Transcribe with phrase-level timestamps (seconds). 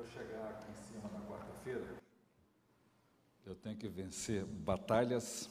[0.00, 1.96] eu chegar aqui em cima na quarta-feira,
[3.44, 5.50] eu tenho que vencer batalhas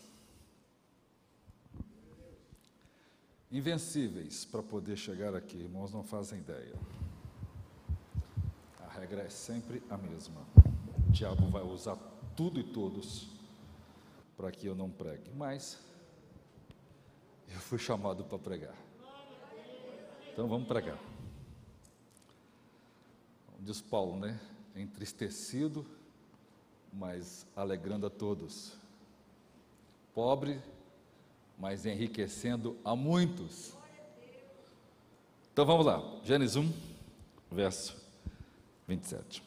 [3.51, 5.57] invencíveis para poder chegar aqui.
[5.57, 6.75] Irmãos, não fazem ideia.
[8.79, 10.41] A regra é sempre a mesma.
[11.07, 11.97] O diabo vai usar
[12.35, 13.27] tudo e todos
[14.35, 15.29] para que eu não pregue.
[15.35, 15.79] Mas
[17.47, 18.75] eu fui chamado para pregar.
[20.31, 21.08] Então vamos pregar.
[23.61, 24.39] Diz Paulo, né?
[24.75, 25.85] Entristecido,
[26.93, 28.73] mas alegrando a todos.
[30.13, 30.61] Pobre,
[31.57, 33.73] mas enriquecendo a muitos.
[35.51, 36.71] Então vamos lá, Gênesis 1,
[37.51, 37.95] verso
[38.87, 39.43] 27.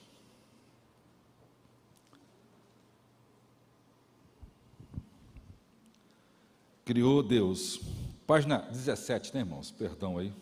[6.85, 7.80] Criou Deus,
[8.27, 9.71] página 17, né, irmãos?
[9.71, 10.33] Perdão aí.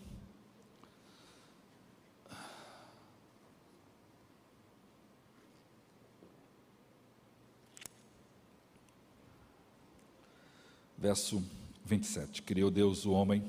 [11.01, 11.43] Verso
[11.87, 12.43] 27.
[12.43, 13.43] Criou Deus o homem,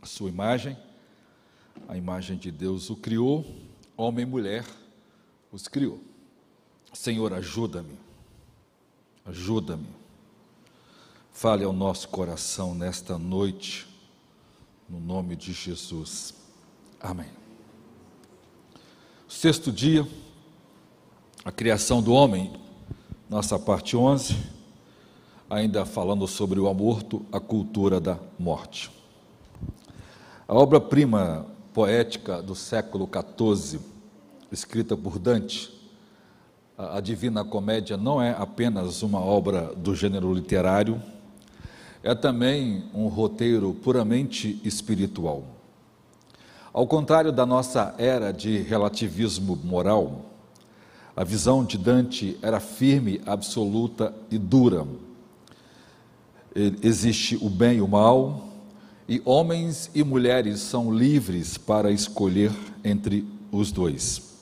[0.00, 0.78] a sua imagem,
[1.88, 3.44] a imagem de Deus o criou,
[3.96, 4.64] homem e mulher
[5.50, 6.00] os criou.
[6.92, 7.98] Senhor, ajuda-me,
[9.26, 9.88] ajuda-me.
[11.32, 13.88] Fale ao nosso coração nesta noite,
[14.88, 16.32] no nome de Jesus.
[17.00, 17.28] Amém.
[19.28, 20.06] Sexto dia,
[21.44, 22.52] a criação do homem,
[23.28, 24.54] nossa parte 11
[25.54, 28.90] ainda falando sobre o aborto, a cultura da morte.
[30.48, 33.80] A obra-prima poética do século XIV,
[34.50, 35.72] escrita por Dante,
[36.76, 41.00] a Divina Comédia, não é apenas uma obra do gênero literário,
[42.02, 45.44] é também um roteiro puramente espiritual.
[46.72, 50.26] Ao contrário da nossa era de relativismo moral,
[51.16, 54.84] a visão de Dante era firme, absoluta e dura
[56.54, 58.48] existe o bem e o mal,
[59.08, 64.34] e homens e mulheres são livres para escolher entre os dois.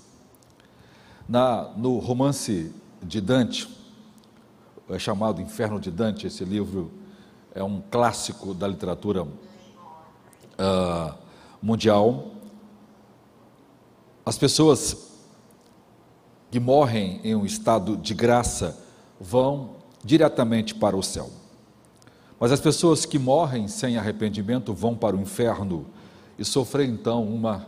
[1.29, 2.73] Na, no romance
[3.03, 3.69] de Dante,
[4.89, 6.93] é chamado Inferno de Dante, esse livro
[7.55, 11.15] é um clássico da literatura uh,
[11.61, 12.33] mundial.
[14.25, 15.11] As pessoas
[16.51, 18.79] que morrem em um estado de graça
[19.19, 21.42] vão diretamente para o céu.
[22.43, 25.87] Mas as pessoas que morrem sem arrependimento vão para o inferno
[26.37, 27.65] e sofrer então uma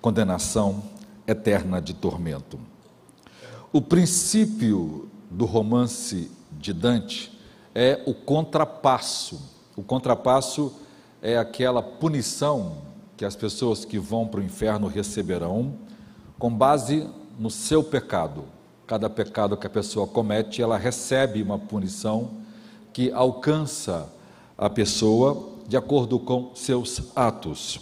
[0.00, 0.82] condenação
[1.26, 2.58] eterna de tormento.
[3.70, 7.38] O princípio do romance de Dante
[7.74, 9.38] é o contrapasso.
[9.76, 10.72] O contrapasso
[11.20, 12.78] é aquela punição
[13.18, 15.74] que as pessoas que vão para o inferno receberão
[16.38, 17.06] com base
[17.38, 18.44] no seu pecado.
[18.86, 22.45] Cada pecado que a pessoa comete, ela recebe uma punição
[22.96, 24.10] que alcança
[24.56, 27.78] a pessoa de acordo com seus atos.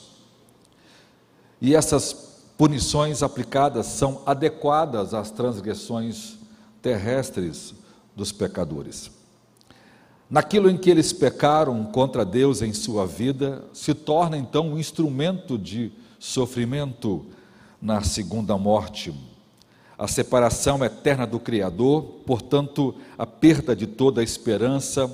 [1.61, 6.35] E essas punições aplicadas são adequadas às transgressões
[6.83, 7.75] terrestres
[8.17, 9.09] dos pecadores.
[10.29, 15.57] Naquilo em que eles pecaram contra Deus em sua vida, se torna então um instrumento
[15.57, 17.25] de sofrimento
[17.81, 19.15] na segunda morte.
[19.97, 25.09] A separação eterna do Criador, portanto, a perda de toda a esperança.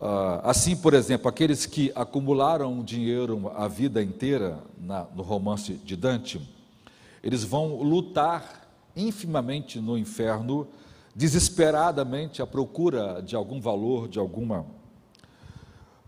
[0.00, 5.94] Ah, assim, por exemplo, aqueles que acumularam dinheiro a vida inteira na, no romance de
[5.96, 6.40] Dante,
[7.22, 10.66] eles vão lutar infimamente no inferno,
[11.14, 14.64] desesperadamente à procura de algum valor, de alguma,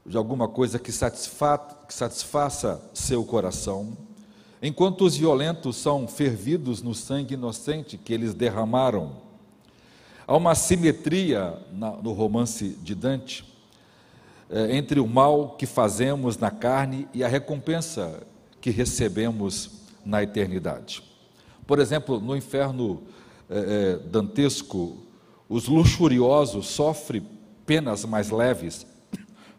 [0.05, 3.97] de alguma coisa que, satisfa, que satisfaça seu coração
[4.65, 9.17] enquanto os violentos são fervidos no sangue inocente que eles derramaram.
[10.27, 11.59] Há uma simetria
[12.03, 13.45] no romance de Dante
[14.49, 18.27] é, entre o mal que fazemos na carne e a recompensa
[18.59, 19.71] que recebemos
[20.03, 21.03] na eternidade.
[21.67, 23.03] Por exemplo, no inferno
[23.51, 24.97] é, é, dantesco,
[25.47, 27.27] os luxuriosos sofrem
[27.67, 28.87] penas mais leves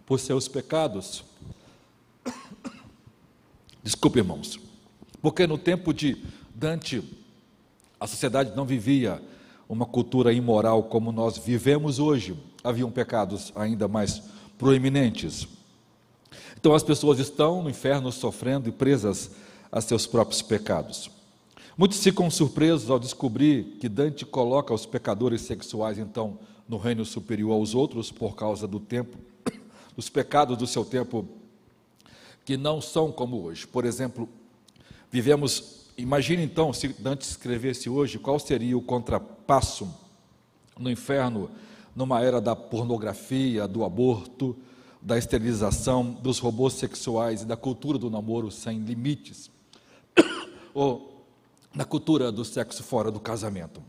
[0.03, 1.23] por seus pecados.
[3.83, 4.64] Desculpe, irmãos.
[5.25, 6.23] Porque no tempo de
[6.53, 7.03] Dante,
[7.99, 9.19] a sociedade não vivia
[9.67, 12.37] uma cultura imoral como nós vivemos hoje.
[12.63, 14.21] Haviam pecados ainda mais
[14.55, 15.47] proeminentes.
[16.55, 19.31] Então as pessoas estão no inferno sofrendo e presas
[19.71, 21.09] a seus próprios pecados.
[21.75, 26.37] Muitos ficam surpresos ao descobrir que Dante coloca os pecadores sexuais então
[26.69, 29.17] no reino superior aos outros por causa do tempo,
[29.97, 31.27] dos pecados do seu tempo
[32.45, 33.65] que não são como hoje.
[33.65, 34.29] Por exemplo,
[35.15, 39.87] Vivemos Imagine então, se Dante escrevesse hoje, qual seria o contrapasso
[40.77, 41.49] no inferno,
[41.95, 44.57] numa era da pornografia, do aborto,
[45.01, 49.49] da esterilização, dos robôs sexuais e da cultura do namoro sem limites,
[50.73, 51.25] ou
[51.73, 53.81] na cultura do sexo fora do casamento.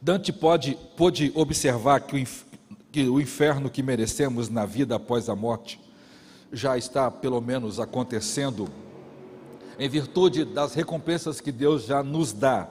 [0.00, 2.26] Dante pode, pôde observar que o,
[2.92, 5.80] que o inferno que merecemos na vida após a morte
[6.52, 8.70] já está, pelo menos, acontecendo
[9.78, 12.68] em virtude das recompensas que Deus já nos dá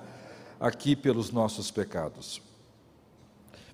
[0.59, 2.41] aqui pelos nossos pecados.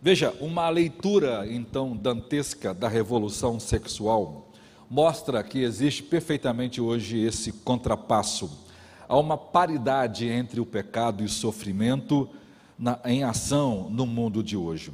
[0.02, 4.52] Veja, uma leitura então dantesca da revolução sexual
[4.90, 8.52] mostra que existe perfeitamente hoje esse contrapasso.
[9.08, 12.30] Há uma paridade entre o pecado e o sofrimento
[12.78, 14.92] na, em ação no mundo de hoje.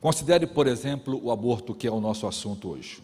[0.00, 3.02] Considere, por exemplo, o aborto, que é o nosso assunto hoje.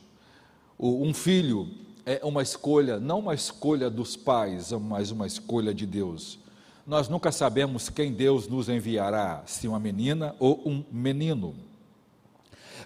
[0.78, 1.68] O, um filho
[2.08, 6.38] é uma escolha, não uma escolha dos pais, mas uma escolha de Deus.
[6.86, 11.54] Nós nunca sabemos quem Deus nos enviará, se uma menina ou um menino.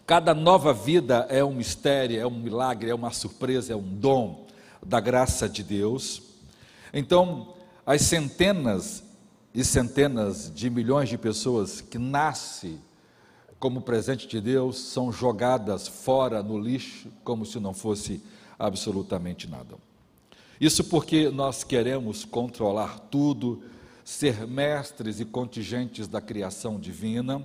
[0.05, 4.45] Cada nova vida é um mistério, é um milagre, é uma surpresa, é um dom
[4.85, 6.21] da graça de Deus.
[6.93, 7.55] Então,
[7.87, 9.05] as centenas
[9.55, 12.81] e centenas de milhões de pessoas que nascem
[13.61, 18.21] como presente de Deus são jogadas fora no lixo como se não fosse
[18.59, 19.77] absolutamente nada.
[20.61, 23.63] Isso porque nós queremos controlar tudo,
[24.05, 27.43] ser mestres e contingentes da criação divina,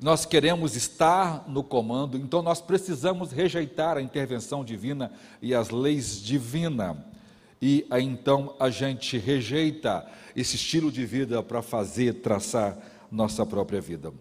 [0.00, 5.10] nós queremos estar no comando, então nós precisamos rejeitar a intervenção divina
[5.42, 6.96] e as leis divinas.
[7.60, 10.06] E então a gente rejeita
[10.36, 12.78] esse estilo de vida para fazer, traçar
[13.10, 14.12] nossa própria vida.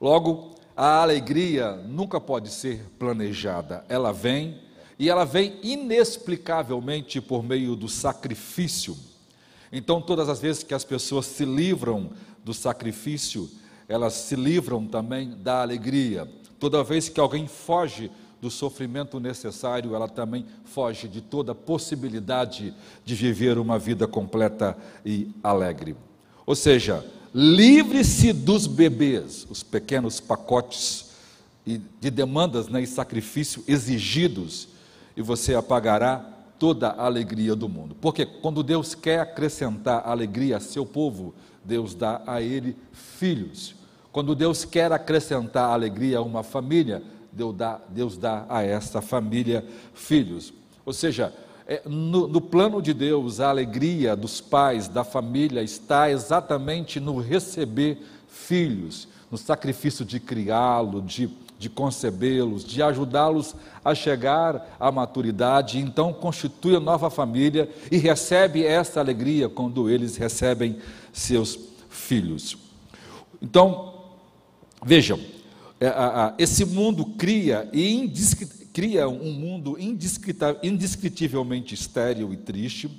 [0.00, 4.60] Logo, a alegria nunca pode ser planejada, ela vem
[5.00, 8.94] e ela vem inexplicavelmente por meio do sacrifício.
[9.72, 12.10] Então, todas as vezes que as pessoas se livram
[12.44, 13.48] do sacrifício,
[13.88, 16.30] elas se livram também da alegria.
[16.58, 18.10] Toda vez que alguém foge
[18.42, 25.30] do sofrimento necessário, ela também foge de toda possibilidade de viver uma vida completa e
[25.42, 25.96] alegre.
[26.44, 27.02] Ou seja,
[27.34, 31.06] livre-se dos bebês, os pequenos pacotes
[31.64, 34.68] de demandas né, e sacrifício exigidos
[35.20, 36.24] e você apagará
[36.58, 37.94] toda a alegria do mundo.
[38.00, 43.74] Porque quando Deus quer acrescentar alegria a seu povo, Deus dá a ele filhos.
[44.10, 49.62] Quando Deus quer acrescentar alegria a uma família, Deus dá, Deus dá a essa família
[49.92, 50.54] filhos.
[50.86, 51.34] Ou seja,
[51.66, 57.20] é, no, no, plano de Deus, a alegria dos pais, da família, está exatamente no
[57.20, 61.28] receber filhos, no sacrifício de criá-lo, de
[61.60, 63.54] de concebê-los, de ajudá-los
[63.84, 70.16] a chegar à maturidade, então constitui a nova família e recebe essa alegria quando eles
[70.16, 70.78] recebem
[71.12, 71.58] seus
[71.90, 72.56] filhos.
[73.42, 74.06] Então,
[74.82, 75.20] vejam,
[75.78, 75.92] é,
[76.38, 78.10] esse mundo cria, e
[78.72, 79.76] cria um mundo
[80.62, 82.90] indescritivelmente estéril e triste.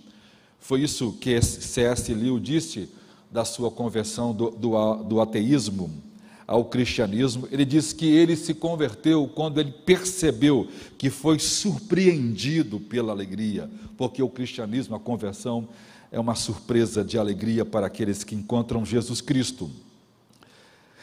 [0.60, 2.13] Foi isso que C.S.
[2.13, 2.90] Lewis disse
[3.31, 6.11] da sua conversão do, do, do ateísmo
[6.51, 10.68] ao cristianismo, ele diz que ele se converteu quando ele percebeu
[10.98, 15.69] que foi surpreendido pela alegria, porque o cristianismo, a conversão,
[16.12, 19.72] é uma surpresa de alegria para aqueles que encontram Jesus Cristo.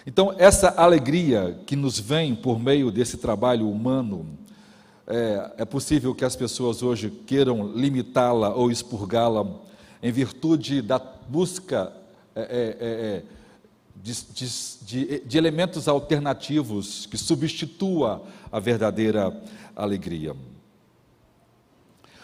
[0.06, 4.26] Então, essa alegria que nos vem por meio desse trabalho humano,
[5.06, 9.46] é, é possível que as pessoas hoje queiram limitá-la ou expurgá-la
[10.02, 11.90] em virtude da busca.
[12.36, 13.37] É, é, é, é
[14.02, 14.14] de,
[14.84, 19.34] de, de, elementos alternativos que substitua a verdadeira
[19.74, 20.34] alegria.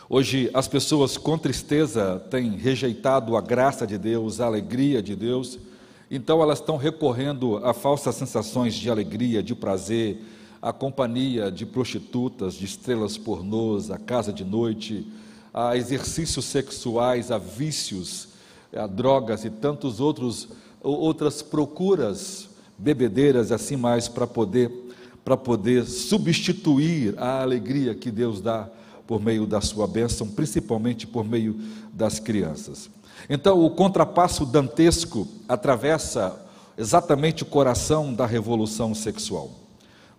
[0.09, 5.59] Hoje, as pessoas com tristeza têm rejeitado a graça de Deus, a alegria de Deus,
[6.11, 10.21] então elas estão recorrendo a falsas sensações de alegria, de prazer,
[10.61, 15.07] a companhia de prostitutas, de estrelas pornôs, a casa de noite,
[15.52, 18.28] a exercícios sexuais, a vícios,
[18.75, 20.49] a drogas e tantos outros
[20.85, 22.49] outras procuras
[22.79, 24.71] bebedeiras assim mais para poder
[25.25, 28.69] para poder substituir a alegria que Deus dá
[29.07, 31.59] por meio da sua bênção, principalmente por meio
[31.93, 32.91] das crianças.
[33.29, 36.38] Então, o contrapasso dantesco atravessa
[36.76, 39.50] exatamente o coração da revolução sexual.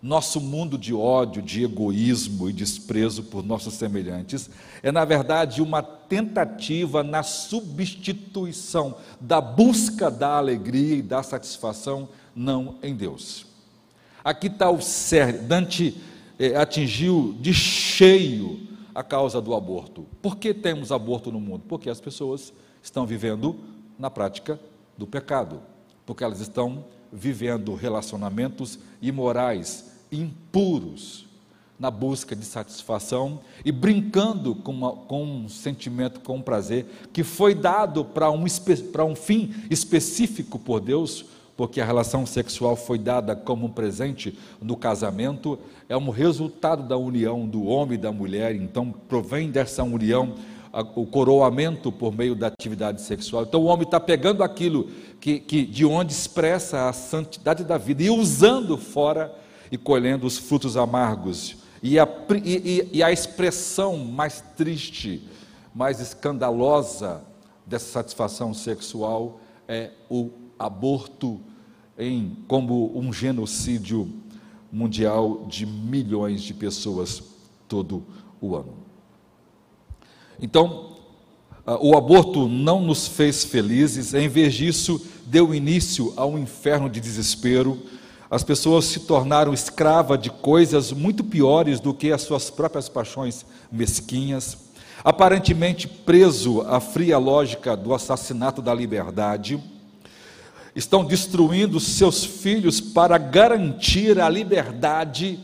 [0.06, 4.48] Nosso mundo de ódio, de egoísmo e desprezo por nossos semelhantes
[4.80, 12.76] é, na verdade, uma tentativa na substituição da busca da alegria e da satisfação, não
[12.84, 13.46] em Deus.
[14.22, 15.40] Aqui está o cerne.
[15.40, 16.00] Dante
[16.38, 18.60] eh, atingiu de cheio
[18.94, 20.06] a causa do aborto.
[20.22, 21.64] Por que temos aborto no mundo?
[21.66, 23.56] Porque as pessoas estão vivendo
[23.98, 24.60] na prática
[24.96, 25.60] do pecado,
[26.06, 31.26] porque elas estão vivendo relacionamentos imorais, impuros,
[31.78, 37.22] na busca de satisfação e brincando com, uma, com um sentimento, com um prazer que
[37.22, 38.44] foi dado para um,
[38.92, 44.38] para um fim específico por Deus, porque a relação sexual foi dada como um presente
[44.60, 45.58] no casamento,
[45.88, 50.34] é um resultado da união do homem e da mulher, então provém dessa união
[50.94, 53.44] o coroamento por meio da atividade sexual.
[53.44, 58.02] Então o homem está pegando aquilo que, que, de onde expressa a santidade da vida
[58.02, 59.34] e usando fora
[59.70, 61.56] e colhendo os frutos amargos.
[61.82, 62.08] E a,
[62.44, 65.22] e, e a expressão mais triste,
[65.74, 67.22] mais escandalosa
[67.66, 71.40] dessa satisfação sexual é o aborto
[71.98, 74.08] em, como um genocídio
[74.70, 77.22] mundial de milhões de pessoas
[77.68, 78.04] todo
[78.40, 78.74] o ano.
[80.40, 80.96] Então,
[81.80, 87.00] o aborto não nos fez felizes, em vez disso, deu início a um inferno de
[87.00, 87.82] desespero.
[88.30, 93.46] As pessoas se tornaram escravas de coisas muito piores do que as suas próprias paixões
[93.70, 94.58] mesquinhas.
[95.04, 99.62] Aparentemente preso à fria lógica do assassinato da liberdade,
[100.74, 105.38] estão destruindo seus filhos para garantir a liberdade.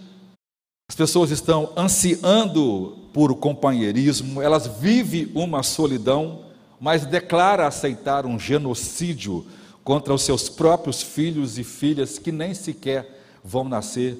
[0.91, 6.47] As pessoas estão ansiando por companheirismo, elas vivem uma solidão,
[6.81, 9.47] mas declara aceitar um genocídio
[9.85, 14.19] contra os seus próprios filhos e filhas que nem sequer vão nascer.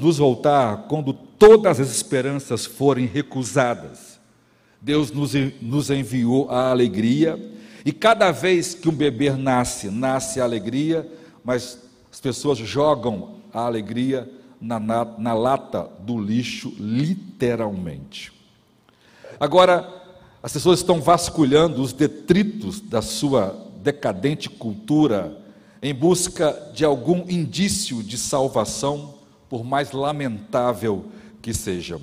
[0.00, 4.18] Nos voltar quando todas as esperanças forem recusadas.
[4.80, 7.38] Deus nos, nos enviou a alegria,
[7.84, 11.06] e cada vez que um bebê nasce, nasce a alegria,
[11.44, 11.78] mas
[12.10, 14.28] as pessoas jogam a alegria
[14.60, 18.32] na, na, na lata do lixo, literalmente.
[19.38, 20.01] Agora,
[20.42, 25.38] as pessoas estão vasculhando os detritos da sua decadente cultura
[25.80, 29.14] em busca de algum indício de salvação,
[29.48, 31.06] por mais lamentável
[31.40, 32.00] que seja.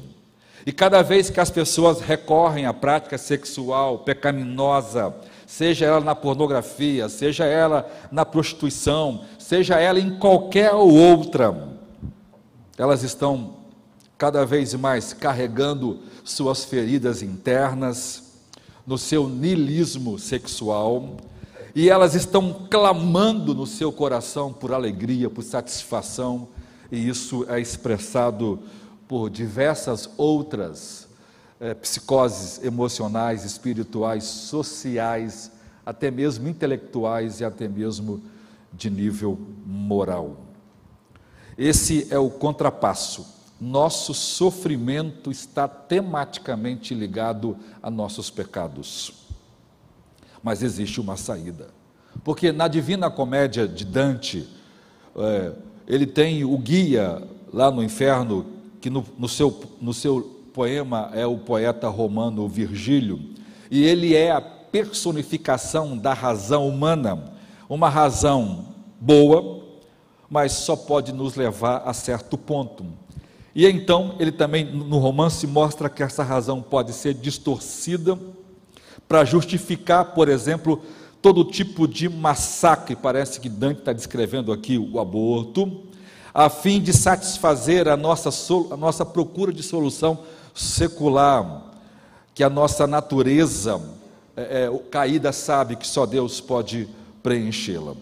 [0.65, 5.13] E cada vez que as pessoas recorrem à prática sexual pecaminosa,
[5.47, 11.69] seja ela na pornografia, seja ela na prostituição, seja ela em qualquer outra,
[12.77, 13.55] elas estão
[14.17, 18.28] cada vez mais carregando suas feridas internas,
[18.89, 21.17] no seu nilismo sexual,
[21.75, 26.47] e elas estão clamando no seu coração por alegria, por satisfação,
[26.91, 28.57] e isso é expressado
[29.07, 31.07] por diversas outras
[31.59, 35.51] é, psicoses emocionais, espirituais, sociais,
[35.85, 38.23] até mesmo intelectuais e até mesmo
[38.73, 40.35] de nível moral.
[41.55, 43.23] Esse é o contrapasso.
[43.59, 49.13] Nosso sofrimento está tematicamente ligado a nossos pecados.
[50.41, 51.67] Mas existe uma saída.
[52.23, 54.47] Porque na Divina Comédia de Dante,
[55.15, 55.51] é,
[55.87, 58.45] ele tem o guia lá no inferno,
[58.79, 60.21] que no, no, seu, no seu
[60.53, 63.19] poema é o poeta romano Virgílio,
[63.69, 67.33] e ele é a personificação da razão humana,
[67.67, 68.65] uma razão
[68.99, 69.63] boa,
[70.29, 72.85] mas só pode nos levar a certo ponto.
[73.53, 78.17] E então, ele também, no romance, mostra que essa razão pode ser distorcida
[79.07, 80.81] para justificar, por exemplo,
[81.21, 82.95] todo tipo de massacre.
[82.95, 85.81] Parece que Dante está descrevendo aqui o aborto,
[86.33, 88.29] a fim de satisfazer a nossa,
[88.71, 90.19] a nossa procura de solução
[90.53, 91.63] secular,
[92.35, 93.81] que a nossa natureza
[94.37, 96.87] é, é, caída sabe que só Deus pode
[97.23, 97.95] preenchê-la.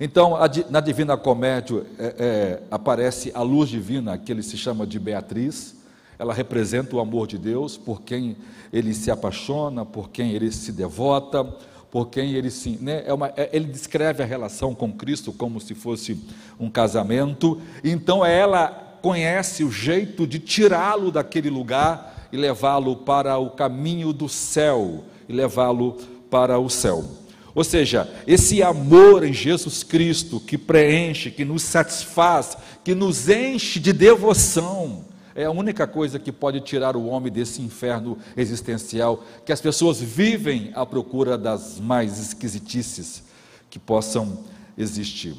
[0.00, 0.38] Então,
[0.70, 5.76] na Divina Comédia é, é, aparece a luz divina, que ele se chama de Beatriz.
[6.18, 8.34] Ela representa o amor de Deus, por quem
[8.72, 11.44] ele se apaixona, por quem ele se devota,
[11.90, 12.78] por quem ele se.
[12.80, 16.18] Né, é uma, é, ele descreve a relação com Cristo como se fosse
[16.58, 17.60] um casamento.
[17.84, 18.68] Então, ela
[19.02, 25.32] conhece o jeito de tirá-lo daquele lugar e levá-lo para o caminho do céu, e
[25.32, 25.98] levá-lo
[26.30, 27.19] para o céu.
[27.54, 33.80] Ou seja, esse amor em Jesus Cristo que preenche, que nos satisfaz, que nos enche
[33.80, 35.04] de devoção,
[35.34, 40.00] é a única coisa que pode tirar o homem desse inferno existencial, que as pessoas
[40.00, 43.22] vivem à procura das mais esquisitices
[43.68, 44.44] que possam
[44.76, 45.34] existir.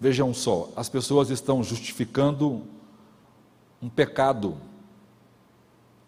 [0.00, 2.62] Vejam só, as pessoas estão justificando
[3.82, 4.56] um pecado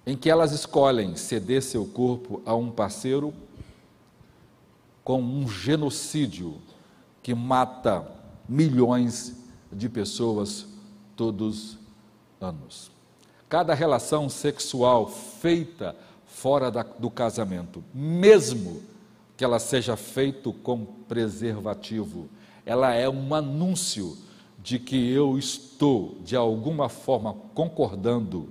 [0.07, 3.35] em que elas escolhem ceder seu corpo a um parceiro
[5.11, 6.61] com um genocídio
[7.21, 8.07] que mata
[8.49, 9.35] milhões
[9.73, 10.69] de pessoas
[11.17, 11.76] todos
[12.40, 12.93] anos.
[13.49, 18.83] Cada relação sexual feita fora da, do casamento, mesmo
[19.37, 22.29] que ela seja feita com preservativo,
[22.64, 24.17] ela é um anúncio
[24.62, 28.50] de que eu estou, de alguma forma, concordando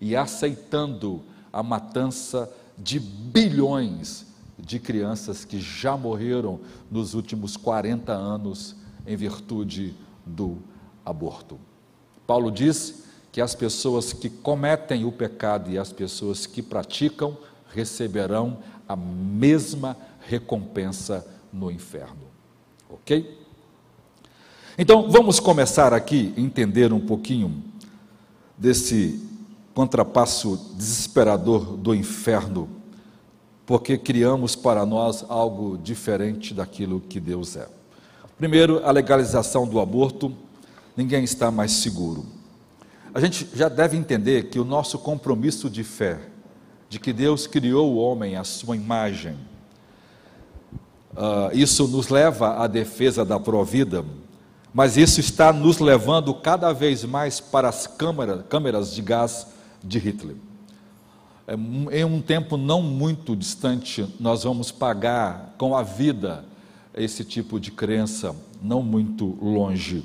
[0.00, 4.28] e aceitando a matança de bilhões
[4.70, 10.58] de crianças que já morreram nos últimos 40 anos em virtude do
[11.04, 11.58] aborto.
[12.24, 17.36] Paulo diz que as pessoas que cometem o pecado e as pessoas que praticam
[17.74, 18.58] receberão
[18.88, 22.28] a mesma recompensa no inferno.
[22.88, 23.38] Ok?
[24.78, 27.60] Então vamos começar aqui a entender um pouquinho
[28.56, 29.20] desse
[29.74, 32.68] contrapasso desesperador do inferno,
[33.70, 37.68] porque criamos para nós algo diferente daquilo que Deus é.
[38.36, 40.34] Primeiro, a legalização do aborto,
[40.96, 42.26] ninguém está mais seguro.
[43.14, 46.18] A gente já deve entender que o nosso compromisso de fé,
[46.88, 49.36] de que Deus criou o homem à sua imagem,
[51.12, 54.04] uh, isso nos leva à defesa da provida,
[54.74, 59.46] mas isso está nos levando cada vez mais para as câmeras, câmeras de gás
[59.80, 60.49] de Hitler.
[61.50, 66.44] É, em um tempo não muito distante, nós vamos pagar com a vida
[66.94, 70.04] esse tipo de crença, não muito longe.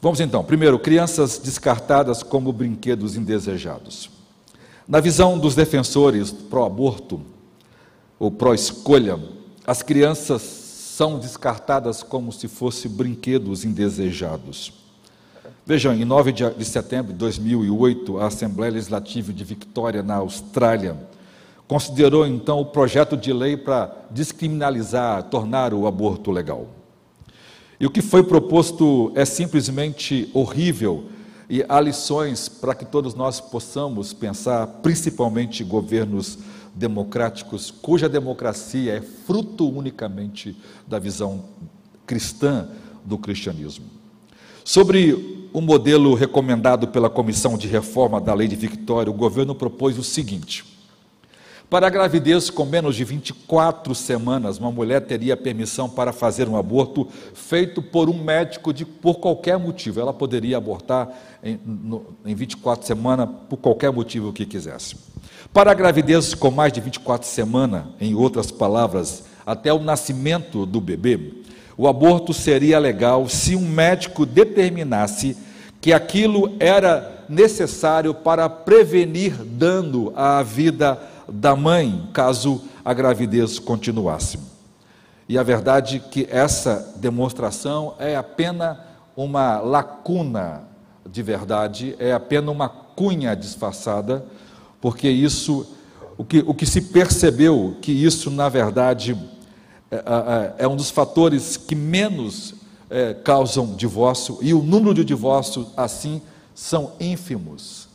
[0.00, 4.08] Vamos então, primeiro, crianças descartadas como brinquedos indesejados.
[4.88, 7.20] Na visão dos defensores pró-aborto,
[8.18, 9.20] ou pró-escolha,
[9.66, 14.81] as crianças são descartadas como se fossem brinquedos indesejados.
[15.64, 20.96] Vejam, em 9 de setembro de 2008, a Assembleia Legislativa de Victoria, na Austrália,
[21.68, 26.66] considerou então o projeto de lei para descriminalizar, tornar o aborto legal.
[27.78, 31.04] E o que foi proposto é simplesmente horrível
[31.48, 36.38] e há lições para que todos nós possamos pensar, principalmente governos
[36.74, 40.56] democráticos, cuja democracia é fruto unicamente
[40.88, 41.44] da visão
[42.04, 42.68] cristã
[43.04, 43.84] do cristianismo.
[44.64, 49.98] Sobre o modelo recomendado pela Comissão de Reforma da Lei de Victória, o governo propôs
[49.98, 50.64] o seguinte:
[51.72, 56.54] para a gravidez com menos de 24 semanas, uma mulher teria permissão para fazer um
[56.54, 59.98] aborto feito por um médico de, por qualquer motivo.
[59.98, 61.08] Ela poderia abortar
[61.42, 64.96] em, no, em 24 semanas por qualquer motivo que quisesse.
[65.50, 70.78] Para a gravidez com mais de 24 semanas, em outras palavras, até o nascimento do
[70.78, 71.42] bebê,
[71.76, 75.36] o aborto seria legal se um médico determinasse
[75.80, 84.38] que aquilo era necessário para prevenir dano à vida da mãe, caso a gravidez continuasse.
[85.28, 88.76] E a verdade é que essa demonstração é apenas
[89.16, 90.64] uma lacuna
[91.08, 94.24] de verdade, é apenas uma cunha disfarçada,
[94.80, 95.66] porque isso,
[96.16, 99.16] o que, o que se percebeu, que isso na verdade
[99.92, 102.54] é, é, um dos fatores que menos
[102.88, 106.22] é, causam divórcio, e o número de divórcios, assim,
[106.54, 107.88] são ínfimos,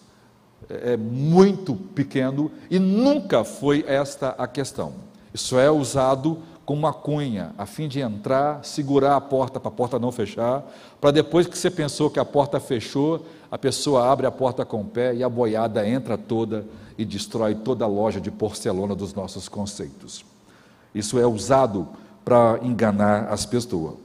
[0.70, 4.94] é, é muito pequeno, e nunca foi esta a questão.
[5.34, 9.72] Isso é usado como uma cunha, a fim de entrar, segurar a porta para a
[9.72, 10.64] porta não fechar,
[11.02, 14.82] para depois que você pensou que a porta fechou, a pessoa abre a porta com
[14.82, 16.66] o pé e a boiada entra toda
[16.98, 20.26] e destrói toda a loja de porcelana dos nossos conceitos.
[20.94, 21.88] Isso é usado
[22.24, 23.96] para enganar as pessoas.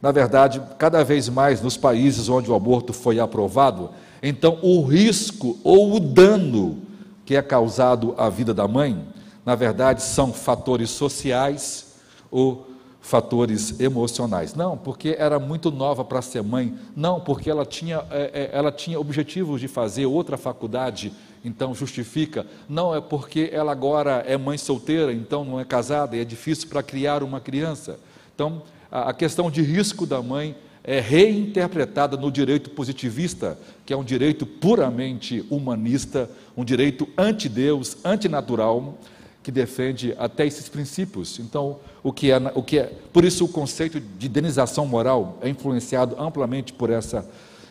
[0.00, 3.90] Na verdade, cada vez mais nos países onde o aborto foi aprovado,
[4.22, 6.78] então o risco ou o dano
[7.24, 9.04] que é causado à vida da mãe,
[9.44, 11.94] na verdade, são fatores sociais
[12.30, 12.66] ou
[13.00, 14.54] fatores emocionais.
[14.54, 16.74] Não, porque era muito nova para ser mãe.
[16.96, 21.12] Não, porque ela tinha, é, é, ela tinha objetivos de fazer outra faculdade
[21.46, 22.44] então justifica.
[22.68, 26.68] Não é porque ela agora é mãe solteira, então não é casada e é difícil
[26.68, 27.98] para criar uma criança.
[28.34, 34.04] Então, a questão de risco da mãe é reinterpretada no direito positivista, que é um
[34.04, 38.98] direito puramente humanista, um direito anti-Deus, antinatural,
[39.42, 41.38] que defende até esses princípios.
[41.38, 45.48] Então, o que é, o que é, por isso o conceito de indenização moral é
[45.48, 47.28] influenciado amplamente por essa,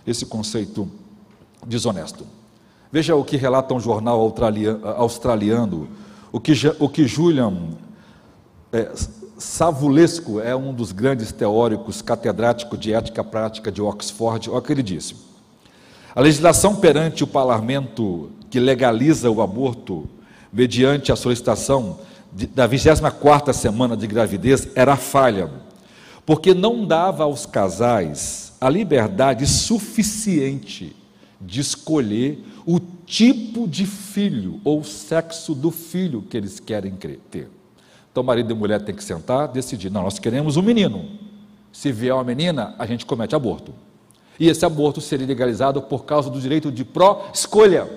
[0.07, 0.89] esse conceito
[1.65, 2.25] desonesto.
[2.91, 4.33] Veja o que relata um jornal
[4.97, 5.87] australiano,
[6.31, 7.53] o que, o que Julian
[8.71, 8.91] é,
[9.37, 14.71] Savulesco é um dos grandes teóricos catedrático de ética prática de Oxford, olha o que
[14.71, 15.15] ele disse.
[16.15, 20.07] A legislação perante o parlamento que legaliza o aborto
[20.51, 21.99] mediante a solicitação
[22.31, 25.49] de, da 24ª semana de gravidez era falha,
[26.25, 30.95] porque não dava aos casais a liberdade suficiente
[31.45, 36.93] de escolher o tipo de filho ou sexo do filho que eles querem
[37.29, 37.49] ter.
[38.11, 41.05] Então, marido e mulher têm que sentar, decidir: não, nós queremos um menino.
[41.71, 43.73] Se vier uma menina, a gente comete aborto.
[44.39, 47.87] E esse aborto seria legalizado por causa do direito de pró-escolha.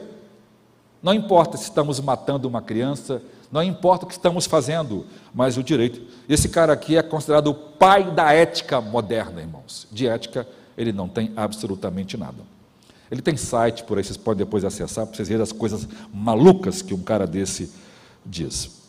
[1.02, 5.62] Não importa se estamos matando uma criança, não importa o que estamos fazendo, mas o
[5.62, 6.02] direito.
[6.28, 9.86] Esse cara aqui é considerado o pai da ética moderna, irmãos.
[9.90, 12.47] De ética, ele não tem absolutamente nada.
[13.10, 16.82] Ele tem site por aí, vocês podem depois acessar para vocês verem as coisas malucas
[16.82, 17.72] que um cara desse
[18.24, 18.82] diz.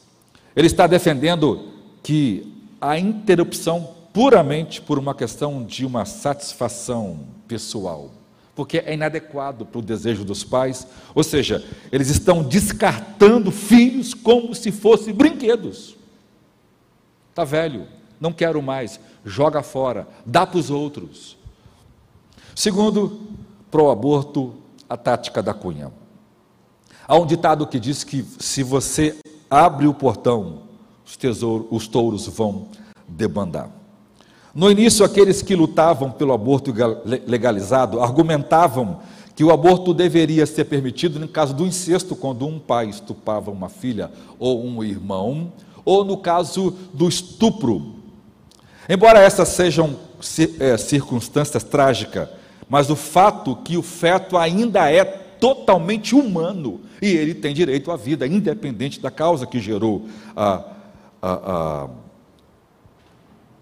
[0.56, 1.70] Ele está defendendo
[2.04, 8.12] que a interrupção puramente por uma questão de uma satisfação pessoal,
[8.56, 14.54] porque é inadequado para o desejo dos pais, ou seja, eles estão descartando filhos como
[14.54, 15.96] se fossem brinquedos.
[17.30, 17.88] Está velho,
[18.20, 21.38] não quero mais, joga fora, dá para os outros.
[22.54, 23.22] Segundo,
[23.70, 24.54] para o aborto,
[24.90, 25.92] a tática da cunha.
[27.08, 29.16] Há um ditado que diz que se você
[29.50, 30.64] abre o portão,
[31.06, 32.68] os, tesouros, os touros vão
[33.08, 33.70] debandar.
[34.54, 36.74] No início, aqueles que lutavam pelo aborto
[37.28, 39.00] legalizado argumentavam
[39.36, 43.70] que o aborto deveria ser permitido no caso do incesto, quando um pai estupava uma
[43.70, 45.54] filha ou um irmão,
[45.86, 47.96] ou no caso do estupro.
[48.88, 49.96] Embora essas sejam
[50.60, 52.28] é, circunstâncias trágicas,
[52.70, 57.98] mas o fato que o feto ainda é totalmente humano e ele tem direito à
[57.98, 60.64] vida, independente da causa que gerou a,
[61.22, 61.90] a, a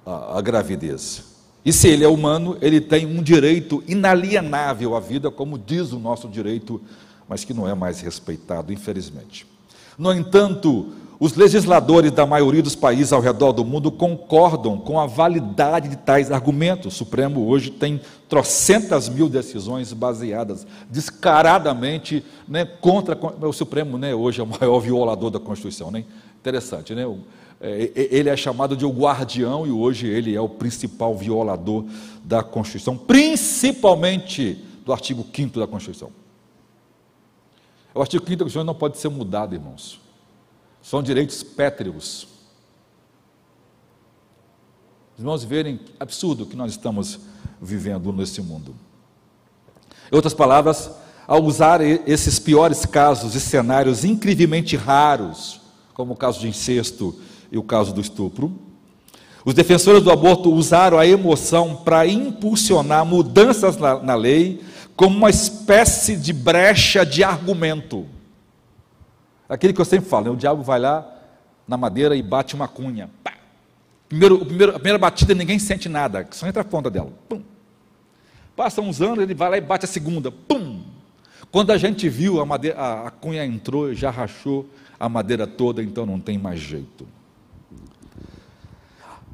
[0.07, 1.23] a, gravidez.
[1.65, 5.99] E se ele é humano, ele tem um direito inalienável à vida, como diz o
[5.99, 6.81] nosso direito,
[7.27, 9.45] mas que não é mais respeitado, infelizmente.
[9.97, 15.07] No entanto, os legisladores da maioria dos países ao redor do mundo concordam com a
[15.07, 16.93] validade de tais argumentos.
[16.93, 17.99] O Supremo hoje tem
[18.29, 23.17] trocentas mil decisões baseadas descaradamente né, contra.
[23.41, 25.89] O Supremo né, hoje é o maior violador da Constituição.
[25.89, 26.05] Né?
[26.39, 27.03] Interessante, né?
[27.59, 31.83] É, ele é chamado de o guardião e hoje ele é o principal violador
[32.23, 36.11] da Constituição, principalmente do artigo 5 da Constituição.
[37.95, 40.06] O artigo 5 da Constituição não pode ser mudado, irmãos.
[40.89, 42.29] São direitos pétreos.
[45.13, 47.19] Os irmãos verem absurdo que nós estamos
[47.61, 48.73] vivendo nesse mundo.
[50.09, 50.89] Em outras palavras,
[51.27, 55.59] ao usar esses piores casos e cenários incrivelmente raros,
[55.93, 57.19] como o caso de incesto
[57.51, 58.57] e o caso do estupro.
[59.43, 64.61] Os defensores do aborto usaram a emoção para impulsionar mudanças na, na, lei
[64.95, 68.07] como uma espécie de brecha de argumento.
[69.49, 70.31] Aquele que eu sempre falo, né?
[70.31, 71.09] o diabo vai lá
[71.67, 73.09] na madeira e bate uma cunha.
[74.09, 77.11] Primeiro, primeiro, a primeira batida ninguém sente nada, só entra a ponta dela.
[77.27, 77.41] Pum.
[78.55, 80.31] Passa uns anos, ele vai lá e bate a segunda.
[80.31, 80.81] Pum.
[81.51, 85.83] Quando a gente viu, a, madeira, a, a cunha entrou já rachou a madeira toda,
[85.83, 87.07] então não tem mais jeito.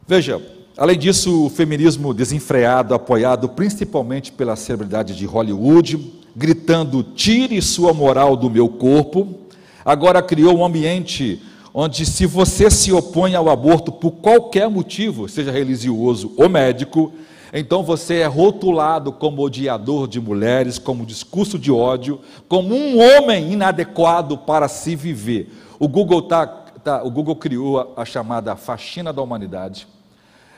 [0.08, 0.42] Veja,
[0.78, 8.36] além disso, o feminismo desenfreado, apoiado principalmente pela celebridade de Hollywood, gritando: tire sua moral
[8.36, 9.40] do meu corpo,
[9.84, 11.42] agora criou um ambiente
[11.74, 17.12] onde, se você se opõe ao aborto por qualquer motivo, seja religioso ou médico,
[17.52, 23.52] então você é rotulado como odiador de mulheres, como discurso de ódio, como um homem
[23.52, 25.52] inadequado para se viver.
[25.80, 29.88] O Google, tá, tá o Google criou a, a chamada faxina da humanidade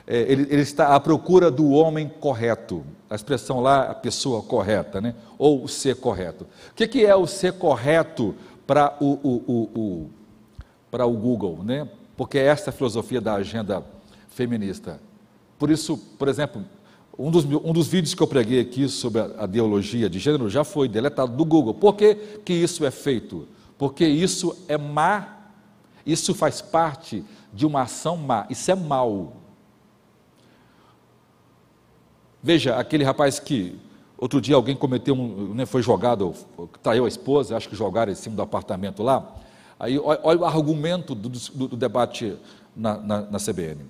[0.07, 2.83] é, ele, ele, está à procura do homem correto.
[3.09, 5.15] A expressão lá, a pessoa correta, né?
[5.37, 6.43] ou o ser correto.
[6.43, 8.35] O que, que é o ser correto
[8.65, 10.11] para o, o, o, o
[10.91, 11.61] o Google?
[11.63, 11.89] Né?
[12.15, 13.83] Porque é essa a filosofia da agenda
[14.29, 14.99] feminista.
[15.59, 16.63] Por isso, por exemplo,
[17.17, 20.49] um dos, um dos vídeos que eu preguei aqui sobre a, a ideologia de gênero
[20.49, 21.73] já foi deletado do Google.
[21.73, 23.47] Por que, que isso é feito?
[23.77, 25.51] Porque isso é má,
[26.05, 27.23] isso faz parte
[27.53, 29.37] de uma ação má, isso é mal.
[32.43, 33.79] Veja, aquele rapaz que
[34.17, 36.33] outro dia alguém cometeu um, né, foi jogado,
[36.81, 39.35] traiu a esposa, acho que jogaram em cima do apartamento lá.
[39.79, 42.37] Aí olha o argumento do, do, do debate
[42.75, 43.81] na, na, na CBN.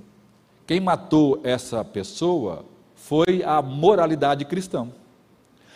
[0.65, 4.87] Quem matou essa pessoa foi a moralidade cristã.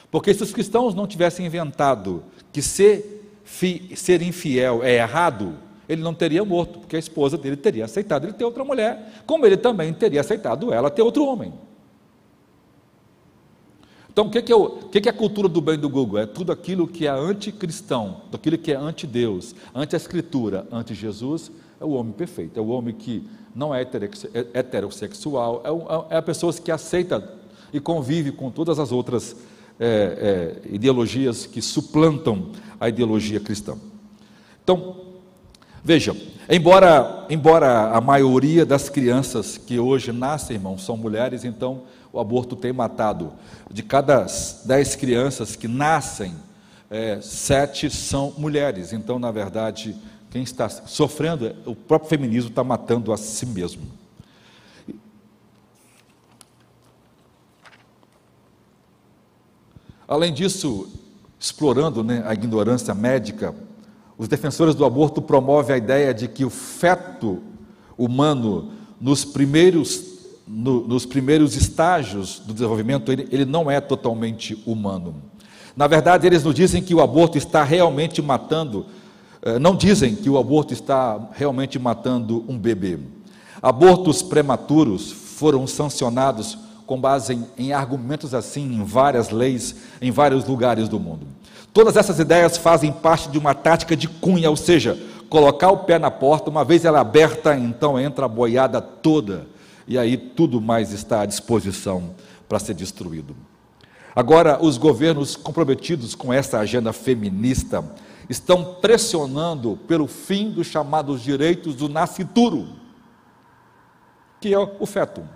[0.09, 5.55] Porque se os cristãos não tivessem inventado que ser, fi, ser infiel é errado,
[5.87, 9.45] ele não teria morto, porque a esposa dele teria aceitado ele ter outra mulher, como
[9.45, 11.53] ele também teria aceitado ela ter outro homem.
[14.11, 16.19] Então, o que, é, o, o que, é a cultura do bem do Google?
[16.19, 22.11] É tudo aquilo que é anticristão, aquilo que é anti-Deus, anti-escritura, anti-Jesus, é o homem
[22.11, 23.23] perfeito, é o homem que
[23.55, 25.63] não é, é heterossexual,
[26.09, 27.37] é, é a pessoa que aceita
[27.71, 29.35] e convive com todas as outras
[29.79, 33.77] é, é, ideologias que suplantam a ideologia cristã.
[34.63, 34.97] Então,
[35.83, 36.15] vejam,
[36.49, 42.55] embora, embora a maioria das crianças que hoje nascem, irmãos, são mulheres, então o aborto
[42.55, 43.33] tem matado.
[43.69, 44.25] De cada
[44.65, 46.33] dez crianças que nascem,
[46.89, 48.93] é, sete são mulheres.
[48.93, 49.95] Então, na verdade,
[50.29, 53.83] quem está sofrendo, o próprio feminismo está matando a si mesmo.
[60.07, 60.89] Além disso,
[61.39, 63.53] explorando né, a ignorância médica,
[64.17, 67.43] os defensores do aborto promovem a ideia de que o feto
[67.95, 70.18] humano, nos primeiros,
[70.51, 75.21] no, nos primeiros estágios do desenvolvimento, ele, ele não é totalmente humano.
[75.75, 78.87] Na verdade, eles nos dizem que o aborto está realmente matando,
[79.43, 82.97] eh, não dizem que o aborto está realmente matando um bebê.
[83.61, 86.57] Abortos prematuros foram sancionados
[86.87, 91.27] com base em, em argumentos assim em várias leis, em vários lugares do mundo.
[91.71, 94.97] Todas essas ideias fazem parte de uma tática de cunha, ou seja,
[95.29, 99.45] colocar o pé na porta, uma vez ela aberta, então entra a boiada toda,
[99.89, 102.15] e aí tudo mais está à disposição
[102.47, 103.35] para ser destruído.
[104.15, 107.83] Agora, os governos comprometidos com essa agenda feminista
[108.29, 112.67] estão pressionando pelo fim dos chamados direitos do nascituro,
[114.39, 115.27] que é o feto.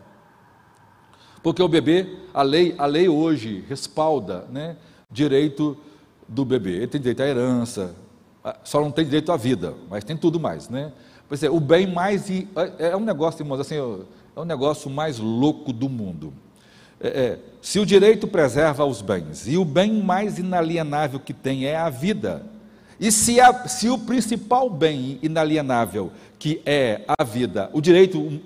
[1.41, 4.77] Porque o bebê, a lei, a lei hoje respalda né,
[5.09, 5.75] direito
[6.27, 6.75] do bebê.
[6.77, 7.95] Ele tem direito à herança,
[8.63, 10.69] só não tem direito à vida, mas tem tudo mais.
[10.69, 10.91] Né?
[11.27, 12.29] Pois é, o bem mais.
[12.29, 13.75] É, é um negócio, irmãos, assim,
[14.35, 16.33] é o negócio mais louco do mundo.
[16.99, 21.65] É, é, se o direito preserva os bens, e o bem mais inalienável que tem
[21.65, 22.45] é a vida,
[22.99, 28.41] e se, a, se o principal bem inalienável, que é a vida, o direito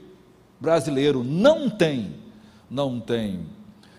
[0.59, 2.15] brasileiro não tem,
[2.69, 3.41] não tem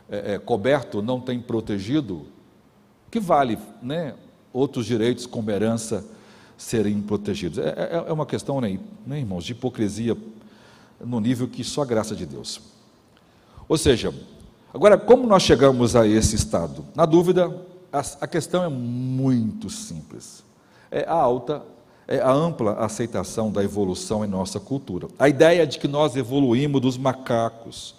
[0.09, 2.27] é, é, coberto, não tem protegido,
[3.11, 4.15] que vale né,
[4.53, 6.05] outros direitos como herança
[6.57, 7.59] serem protegidos.
[7.59, 10.17] É, é, é uma questão, né, né, irmãos, de hipocrisia
[11.01, 12.61] no nível que só a graça de Deus.
[13.69, 14.13] Ou seja,
[14.73, 16.85] agora, como nós chegamos a esse estado?
[16.95, 17.55] Na dúvida,
[17.93, 20.43] a, a questão é muito simples.
[20.91, 21.63] É a alta,
[22.07, 25.09] é a ampla aceitação da evolução em nossa cultura.
[25.19, 27.99] A ideia de que nós evoluímos dos macacos,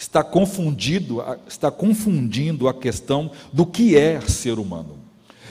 [0.00, 4.98] está confundido, está confundindo a questão do que é ser humano.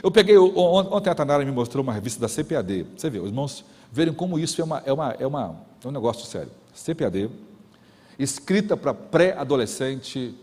[0.01, 2.87] Eu peguei, ontem a Tanara me mostrou uma revista da CPAD.
[2.97, 5.91] Você vê, os irmãos verem como isso é, uma, é, uma, é, uma, é um
[5.91, 6.51] negócio sério.
[6.73, 7.29] CPAD,
[8.17, 10.35] escrita para pré-adolescente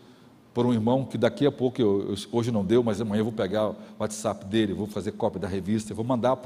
[0.55, 3.25] por um irmão que daqui a pouco, eu, eu, hoje não deu, mas amanhã eu
[3.25, 6.37] vou pegar o WhatsApp dele, vou fazer cópia da revista, vou mandar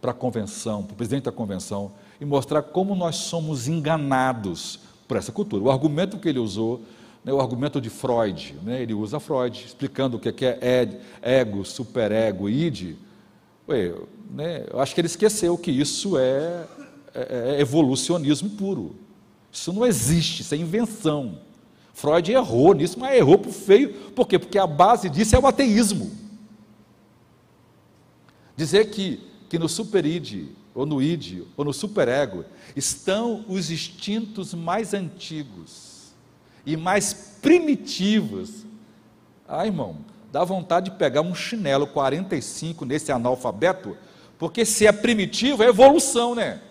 [0.00, 5.18] para a convenção, para o presidente da convenção, e mostrar como nós somos enganados por
[5.18, 5.62] essa cultura.
[5.62, 6.80] O argumento que ele usou
[7.24, 10.88] né, o argumento de Freud, né, ele usa Freud, explicando o que é
[11.20, 12.96] ego, superego, id.
[13.68, 13.94] Ué,
[14.30, 16.64] né, eu acho que ele esqueceu que isso é,
[17.14, 18.94] é, é evolucionismo puro.
[19.58, 21.40] Isso não existe, isso é invenção.
[21.92, 23.92] Freud errou nisso, mas errou por feio.
[24.12, 24.38] Por quê?
[24.38, 26.12] Porque a base disso é o ateísmo.
[28.56, 32.44] Dizer que, que no superid, ou no id, ou no superego,
[32.76, 36.12] estão os instintos mais antigos
[36.64, 38.64] e mais primitivas.
[39.48, 39.98] Ah, irmão,
[40.30, 43.96] dá vontade de pegar um chinelo 45 nesse analfabeto,
[44.38, 46.62] porque se é primitivo, é evolução, né?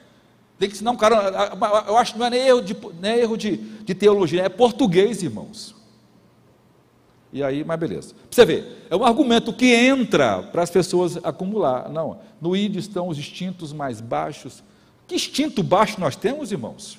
[0.60, 1.56] Tem que, não, cara,
[1.88, 5.22] eu acho que não é nem erro de, nem erro de, de teologia, é português,
[5.22, 5.76] irmãos.
[7.32, 8.16] E aí, mas beleza.
[8.32, 11.90] você ver, é um argumento que entra para as pessoas acumular.
[11.90, 14.64] Não, no id estão os instintos mais baixos.
[15.06, 16.98] Que instinto baixo nós temos, irmãos?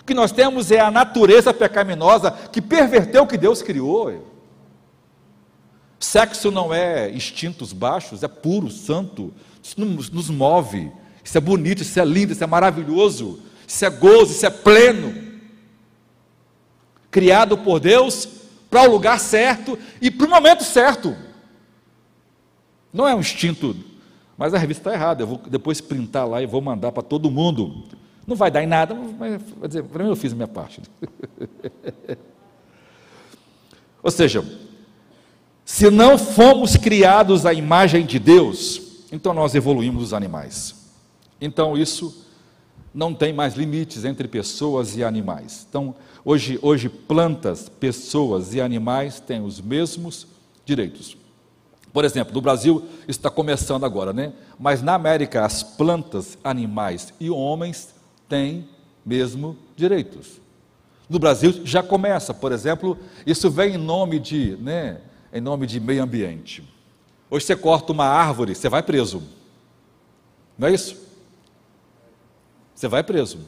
[0.00, 4.26] O que nós temos é a natureza pecaminosa que perverteu o que Deus criou.
[6.00, 9.32] Sexo não é instintos baixos, é puro, santo.
[9.62, 10.90] Isso nos move.
[11.24, 13.40] Isso é bonito, isso é lindo, isso é maravilhoso.
[13.66, 15.14] Isso é gozo, isso é pleno.
[17.10, 18.28] Criado por Deus
[18.70, 21.16] para o lugar certo e para o momento certo.
[22.92, 23.76] Não é um instinto,
[24.36, 25.22] mas a revista está errada.
[25.22, 27.84] Eu vou depois printar lá e vou mandar para todo mundo.
[28.26, 29.42] Não vai dar em nada, mas
[29.90, 30.80] para mim eu fiz a minha parte.
[34.02, 34.44] Ou seja,
[35.64, 40.81] se não fomos criados à imagem de Deus, então nós evoluímos os animais.
[41.44, 42.24] Então isso
[42.94, 45.66] não tem mais limites entre pessoas e animais.
[45.68, 45.92] Então,
[46.24, 50.26] hoje, hoje plantas, pessoas e animais têm os mesmos
[50.64, 51.16] direitos.
[51.92, 54.32] Por exemplo, no Brasil está começando agora, né?
[54.56, 57.92] Mas na América as plantas, animais e homens
[58.28, 58.68] têm
[59.04, 60.40] mesmo direitos.
[61.08, 65.00] No Brasil já começa, por exemplo, isso vem em nome de, né,
[65.32, 66.62] em nome de meio ambiente.
[67.28, 69.22] Hoje você corta uma árvore, você vai preso.
[70.56, 71.11] Não é isso?
[72.82, 73.38] Você vai preso.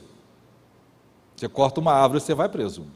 [1.34, 2.86] Você corta uma árvore, você vai preso.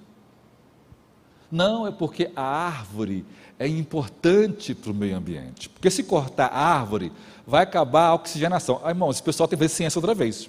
[1.50, 3.26] Não, é porque a árvore
[3.58, 5.68] é importante para o meio ambiente.
[5.68, 7.10] Porque se cortar a árvore,
[7.44, 8.80] vai acabar a oxigenação.
[8.84, 10.48] Ah, irmão, esse pessoal tem que ver ciência outra vez.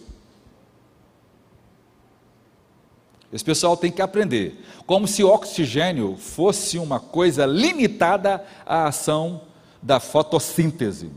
[3.34, 4.64] Esse pessoal tem que aprender.
[4.86, 9.42] Como se o oxigênio fosse uma coisa limitada à ação
[9.82, 11.10] da fotossíntese.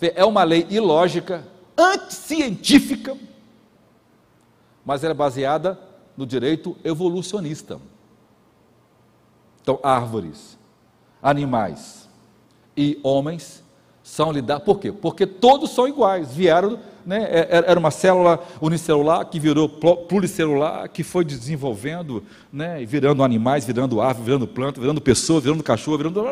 [0.00, 3.16] É uma lei ilógica, anticientífica,
[4.84, 5.78] mas ela é baseada
[6.16, 7.80] no direito evolucionista.
[9.60, 10.58] Então, árvores,
[11.22, 12.08] animais
[12.76, 13.61] e homens
[14.12, 14.62] são lidados.
[14.62, 14.92] Por quê?
[14.92, 20.86] Porque todos são iguais, vieram né, é, é, era uma célula unicelular que virou pluricelular,
[20.90, 22.22] que foi desenvolvendo,
[22.52, 26.22] né, virando animais, virando árvore, virando planta, virando pessoa, virando cachorro, virando.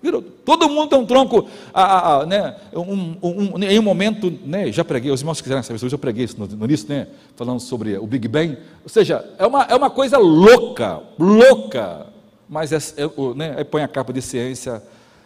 [0.00, 0.22] Virou.
[0.22, 1.48] Todo mundo tem um tronco.
[1.74, 5.80] A, a, né, um, um, em um momento, né, já preguei, os irmãos quiserem saber
[5.80, 8.56] sobre eu preguei isso no, no início, né, falando sobre o Big Bang.
[8.84, 12.06] Ou seja, é uma, é uma coisa louca, louca,
[12.48, 14.80] mas é, é, né, aí põe a capa de ciência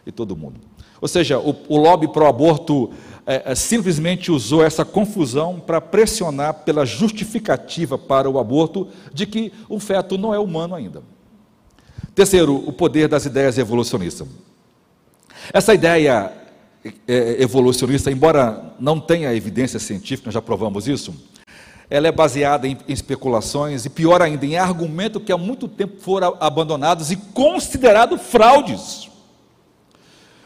[0.07, 0.68] e todo mundo.
[1.01, 2.91] Ou seja, o, o lobby pro aborto
[3.27, 9.53] é, é, simplesmente usou essa confusão para pressionar pela justificativa para o aborto de que
[9.69, 11.03] o feto não é humano ainda.
[12.15, 14.27] Terceiro, o poder das ideias evolucionistas.
[15.53, 16.33] Essa ideia
[17.07, 21.15] é, evolucionista, embora não tenha evidência científica, nós já provamos isso,
[21.91, 26.01] ela é baseada em, em, especulações e, pior ainda, em argumentos que há muito tempo
[26.01, 29.08] foram abandonados e considerados fraudes.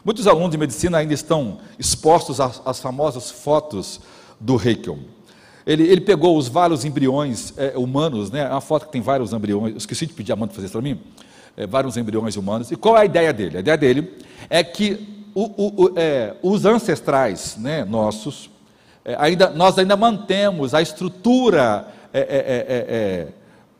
[0.04, 4.00] Muitos alunos de medicina ainda estão expostos às, às famosas fotos
[4.40, 4.98] do Haeckel.
[5.64, 8.48] Ele, ele, pegou os vários embriões é, humanos, né?
[8.48, 11.00] uma foto que tem vários embriões, esqueci de pedir a para fazer isso para mim,
[11.56, 12.72] é, vários embriões humanos.
[12.72, 13.58] E qual é a ideia dele?
[13.58, 14.12] A ideia dele
[14.50, 18.50] é que o, o, o, é, os ancestrais né, nossos,
[19.04, 23.28] é, ainda, nós ainda mantemos a estrutura, é,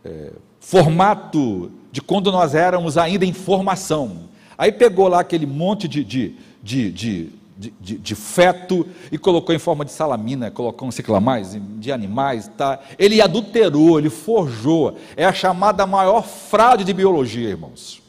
[0.04, 0.30] é,
[0.60, 4.30] formato de quando nós éramos ainda em formação.
[4.56, 9.84] Aí pegou lá aquele monte de, de, de, de, de, feto e colocou em forma
[9.84, 12.50] de salamina, colocou não sei o que lá mais, de animais.
[12.56, 12.80] Tá?
[12.98, 14.96] Ele adulterou, ele forjou.
[15.16, 18.02] É a chamada maior fraude de biologia, irmãos.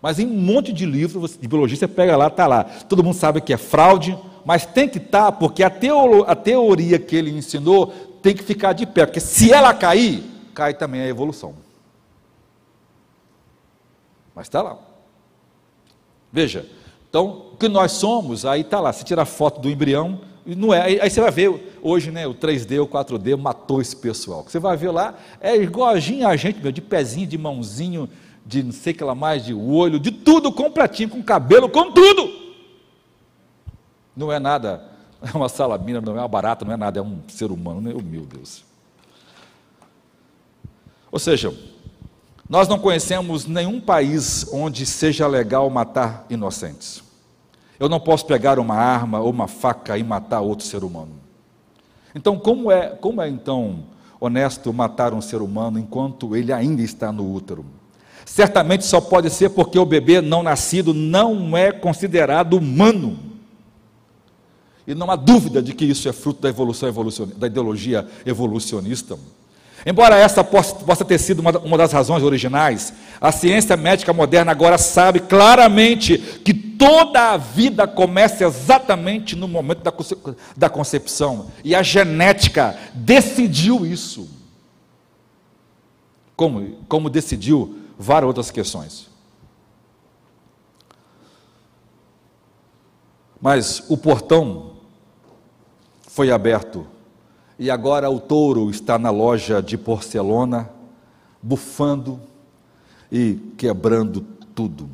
[0.00, 2.64] Mas em um monte de livros de biologia, você pega lá, está lá.
[2.64, 6.36] Todo mundo sabe que é fraude, mas tem que estar, tá, porque a, teolo, a
[6.36, 7.88] teoria que ele ensinou
[8.22, 10.22] tem que ficar de pé, porque se ela cair,
[10.54, 11.54] cai também a evolução.
[14.34, 14.78] Mas está lá.
[16.32, 16.66] Veja,
[17.08, 20.72] então, o que nós somos, aí está lá, se tira a foto do embrião, não
[20.72, 24.44] é, aí, aí, você vai ver, hoje, né, o 3D, o 4D matou esse pessoal.
[24.46, 28.08] Você vai ver lá, é igualzinho a gente, meu, de pezinho, de mãozinho,
[28.46, 31.92] de não sei o que lá mais, de olho, de tudo completinho, com cabelo, com
[31.92, 32.30] tudo.
[34.16, 34.84] Não é nada,
[35.22, 37.92] é uma salamina, não é uma barata, não é nada, é um ser humano, né?
[37.94, 38.64] Oh, meu Deus.
[41.12, 41.54] Ou seja,
[42.48, 47.02] nós não conhecemos nenhum país onde seja legal matar inocentes.
[47.78, 51.12] Eu não posso pegar uma arma ou uma faca e matar outro ser humano.
[52.14, 53.84] Então, como é, como é então
[54.20, 57.64] honesto matar um ser humano enquanto ele ainda está no útero?
[58.24, 63.18] Certamente só pode ser porque o bebê não nascido não é considerado humano.
[64.86, 66.90] E não há dúvida de que isso é fruto da evolução
[67.36, 69.18] da ideologia evolucionista.
[69.86, 75.20] Embora essa possa ter sido uma das razões originais, a ciência médica moderna agora sabe
[75.20, 79.82] claramente que toda a vida começa exatamente no momento
[80.56, 81.50] da concepção.
[81.64, 84.28] E a genética decidiu isso.
[86.36, 89.08] Como, como decidiu várias outras questões.
[93.40, 94.72] Mas o portão
[96.06, 96.86] foi aberto
[97.58, 100.70] e agora o touro está na loja de porcelana,
[101.42, 102.20] bufando
[103.10, 104.20] e quebrando
[104.54, 104.88] tudo.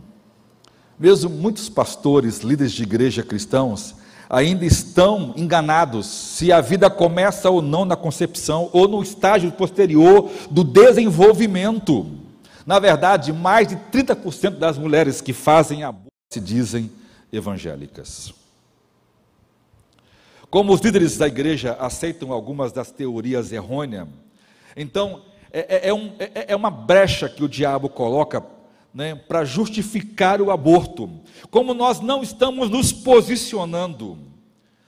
[0.98, 3.94] Mesmo muitos pastores, líderes de igreja cristãos,
[4.30, 10.30] ainda estão enganados se a vida começa ou não na concepção ou no estágio posterior
[10.50, 12.06] do desenvolvimento.
[12.64, 16.90] Na verdade, mais de 30% das mulheres que fazem aborto se dizem
[17.30, 18.32] evangélicas.
[20.54, 24.06] Como os líderes da igreja aceitam algumas das teorias errôneas,
[24.76, 28.40] então é, é, é um, é, é uma brecha que o diabo coloca
[28.94, 31.10] né, para justificar o aborto.
[31.50, 34.16] Como nós não estamos nos posicionando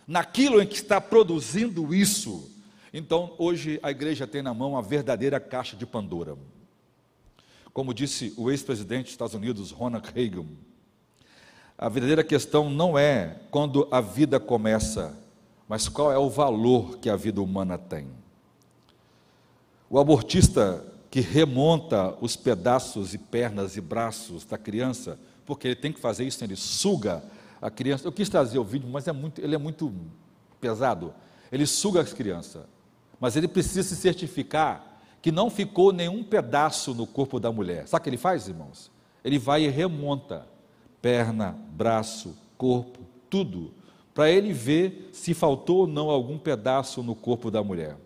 [0.07, 2.49] naquilo em que está produzindo isso,
[2.95, 6.39] Então, hoje a igreja tem na mão a verdadeira caixa de Pandora.
[7.73, 10.47] Como disse o ex-presidente dos Estados Unidos, Ronald Reagan,
[11.77, 15.26] a verdadeira questão não é quando a vida começa,
[15.69, 18.09] mas qual é o valor que a vida humana tem.
[19.91, 25.93] O abortista que remonta os pedaços e pernas e braços da criança, porque ele tem
[25.93, 27.23] que fazer isso, ele suga
[27.61, 28.07] a criança.
[28.07, 29.93] Eu quis trazer o vídeo, mas é muito, ele é muito
[30.61, 31.14] pesado.
[31.51, 32.64] Ele suga as crianças,
[33.21, 37.87] mas ele precisa se certificar que não ficou nenhum pedaço no corpo da mulher.
[37.89, 38.91] Sabe o que ele faz, irmãos?
[39.25, 40.47] Ele vai e remonta
[41.01, 43.01] perna, braço, corpo,
[43.31, 43.73] tudo,
[44.17, 47.99] para ele ver se faltou ou não algum pedaço no corpo da mulher.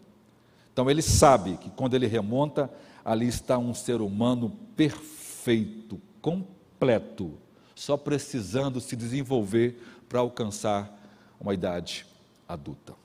[0.72, 2.68] Então ele sabe que quando ele remonta,
[3.04, 7.38] ali está um ser humano perfeito, completo,
[7.76, 11.00] só precisando se desenvolver para alcançar
[11.38, 12.04] uma idade
[12.48, 12.96] adulta.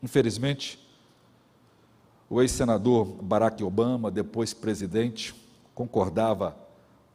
[0.00, 0.78] Infelizmente,
[2.28, 5.34] o ex-senador Barack Obama, depois presidente,
[5.74, 6.56] concordava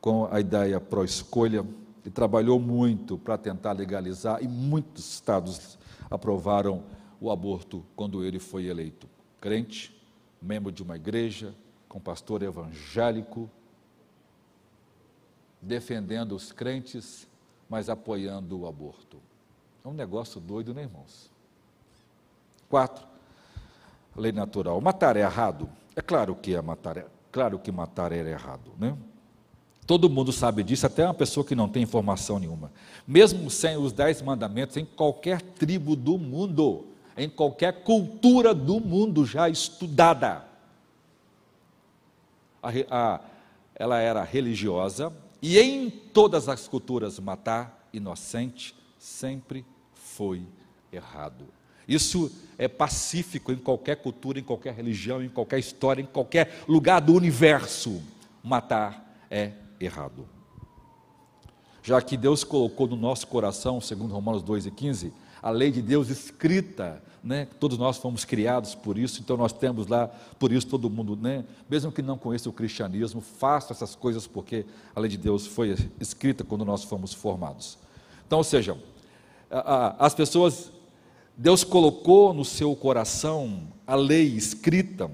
[0.01, 1.65] com a ideia pró-escolha
[2.05, 5.79] e trabalhou muito para tentar legalizar, e muitos estados
[6.09, 6.83] aprovaram
[7.19, 9.09] o aborto quando ele foi eleito.
[9.41, 9.99] Crente,
[10.39, 11.55] membro de uma igreja,
[11.89, 13.49] com pastor evangélico,
[15.59, 17.27] defendendo os crentes,
[17.67, 19.17] mas apoiando o aborto.
[19.83, 21.31] É um negócio doido, né, irmãos?
[22.69, 23.07] Quatro,
[24.15, 24.79] lei natural.
[24.79, 25.67] Matar é errado?
[25.95, 28.95] É claro que é matar, é claro que matar é errado, né?
[29.85, 32.71] Todo mundo sabe disso, até uma pessoa que não tem informação nenhuma.
[33.07, 39.25] Mesmo sem os dez mandamentos, em qualquer tribo do mundo, em qualquer cultura do mundo
[39.25, 40.43] já estudada,
[42.63, 43.19] a, a,
[43.75, 49.63] ela era religiosa, e em todas as culturas matar inocente sempre
[49.93, 50.41] foi
[50.91, 51.45] errado.
[51.87, 56.99] Isso é pacífico em qualquer cultura, em qualquer religião, em qualquer história, em qualquer lugar
[56.99, 58.01] do universo.
[58.43, 60.27] Matar é errado.
[61.83, 65.81] Já que Deus colocou no nosso coração, segundo Romanos 2 e 15, a lei de
[65.81, 67.47] Deus escrita, né?
[67.59, 70.07] Todos nós fomos criados por isso, então nós temos lá,
[70.39, 71.45] por isso todo mundo, né?
[71.69, 74.65] Mesmo que não conheça o cristianismo, faça essas coisas porque
[74.95, 77.77] a lei de Deus foi escrita quando nós fomos formados.
[78.25, 78.75] Então, ou seja,
[79.99, 80.71] as pessoas
[81.37, 85.11] Deus colocou no seu coração a lei escrita,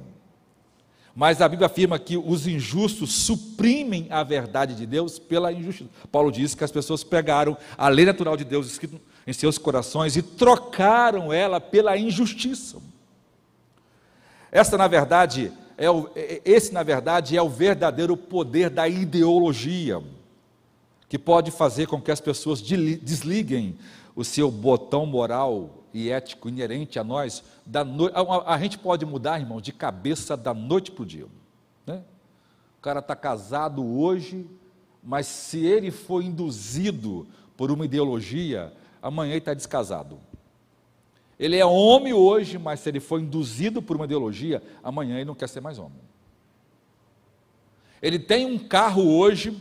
[1.16, 5.90] mas a Bíblia afirma que os injustos suprimem a verdade de Deus pela injustiça.
[6.12, 10.16] Paulo diz que as pessoas pegaram a lei natural de Deus escrita em seus corações
[10.16, 12.78] e trocaram ela pela injustiça.
[14.52, 20.02] Essa, na verdade, é o, é, esse, na verdade, é o verdadeiro poder da ideologia,
[21.10, 23.78] que pode fazer com que as pessoas desliguem
[24.16, 28.08] o seu botão moral e ético inerente a nós, da no...
[28.08, 31.28] a, a, gente pode mudar, irmão, de cabeça da noite para o dia.
[31.86, 32.02] Né?
[32.78, 34.50] O cara está casado hoje,
[35.04, 37.28] mas se ele for induzido
[37.58, 40.20] por uma ideologia, amanhã ele está descasado.
[41.38, 45.36] Ele é homem hoje, mas se ele for induzido por uma ideologia, amanhã ele não
[45.36, 46.00] quer ser mais homem.
[48.02, 49.58] Ele tem um carro hoje,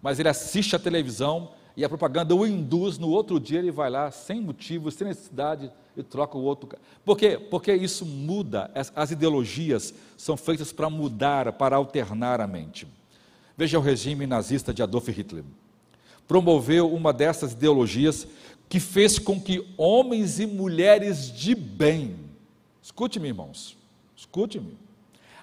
[0.00, 3.88] mas ele assiste a televisão, e a propaganda o induz, no outro dia ele vai
[3.88, 6.68] lá, sem motivo, sem necessidade, e troca o outro.
[7.04, 7.38] Por quê?
[7.38, 12.86] Porque isso muda, as ideologias são feitas para mudar, para alternar a mente.
[13.56, 15.44] Veja o regime nazista de Adolf Hitler.
[16.26, 18.26] Promoveu uma dessas ideologias
[18.68, 22.16] que fez com que homens e mulheres de bem,
[22.82, 23.76] escute-me, irmãos,
[24.16, 24.78] escute-me,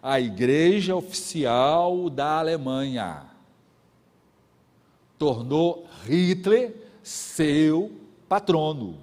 [0.02, 3.24] a igreja oficial da Alemanha,
[5.18, 7.92] tornou Hitler seu
[8.28, 8.98] patrono.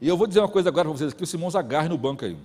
[0.00, 2.24] E eu vou dizer uma coisa agora para vocês, que os irmãos agarrem no banco
[2.24, 2.36] aí.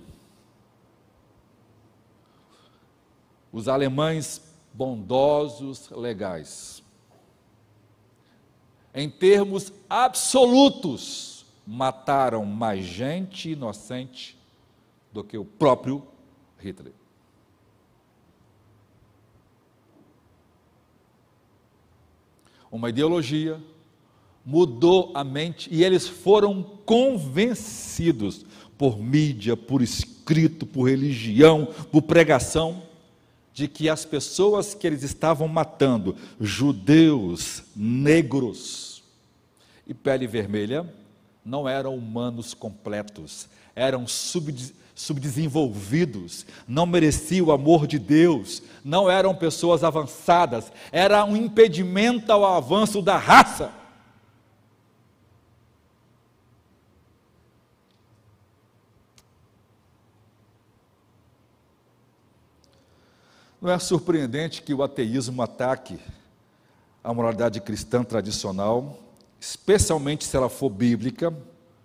[3.52, 4.40] Os alemães
[4.72, 6.82] bondosos, legais.
[8.94, 14.38] Em termos absolutos, mataram mais gente inocente
[15.12, 16.06] do que o próprio
[16.58, 16.97] Hitler.
[22.70, 23.60] Uma ideologia,
[24.44, 28.44] mudou a mente e eles foram convencidos
[28.76, 32.82] por mídia, por escrito, por religião, por pregação,
[33.52, 39.02] de que as pessoas que eles estavam matando, judeus, negros
[39.86, 40.88] e pele vermelha,
[41.44, 49.32] não eram humanos completos, eram subdesenvolvidos subdesenvolvidos, não mereciam o amor de Deus, não eram
[49.32, 53.72] pessoas avançadas, era um impedimento ao avanço da raça.
[63.62, 66.00] Não é surpreendente que o ateísmo ataque
[67.04, 68.98] a moralidade cristã tradicional,
[69.38, 71.32] especialmente se ela for bíblica,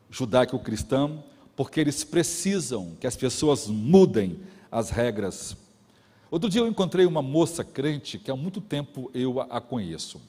[0.10, 1.24] judaico-cristã,
[1.56, 4.40] porque eles precisam que as pessoas mudem
[4.72, 5.56] as regras.
[6.32, 10.20] Outro dia eu encontrei uma moça crente que há muito tempo eu a conheço.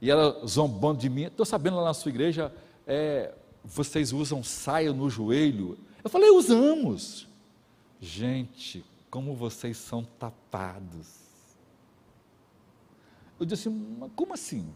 [0.00, 2.52] E ela zombando de mim, estou sabendo lá na sua igreja,
[2.86, 3.32] é,
[3.64, 5.78] vocês usam saia no joelho.
[6.02, 7.26] Eu falei, usamos.
[7.98, 11.24] Gente, como vocês são tapados.
[13.40, 13.70] Eu disse,
[14.14, 14.68] como assim?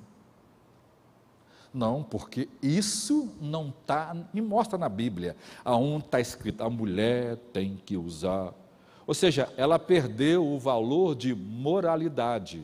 [1.73, 7.79] Não, porque isso não está, me mostra na Bíblia, aonde está escrito, a mulher tem
[7.85, 8.53] que usar.
[9.07, 12.62] Ou seja, ela perdeu o valor de moralidade.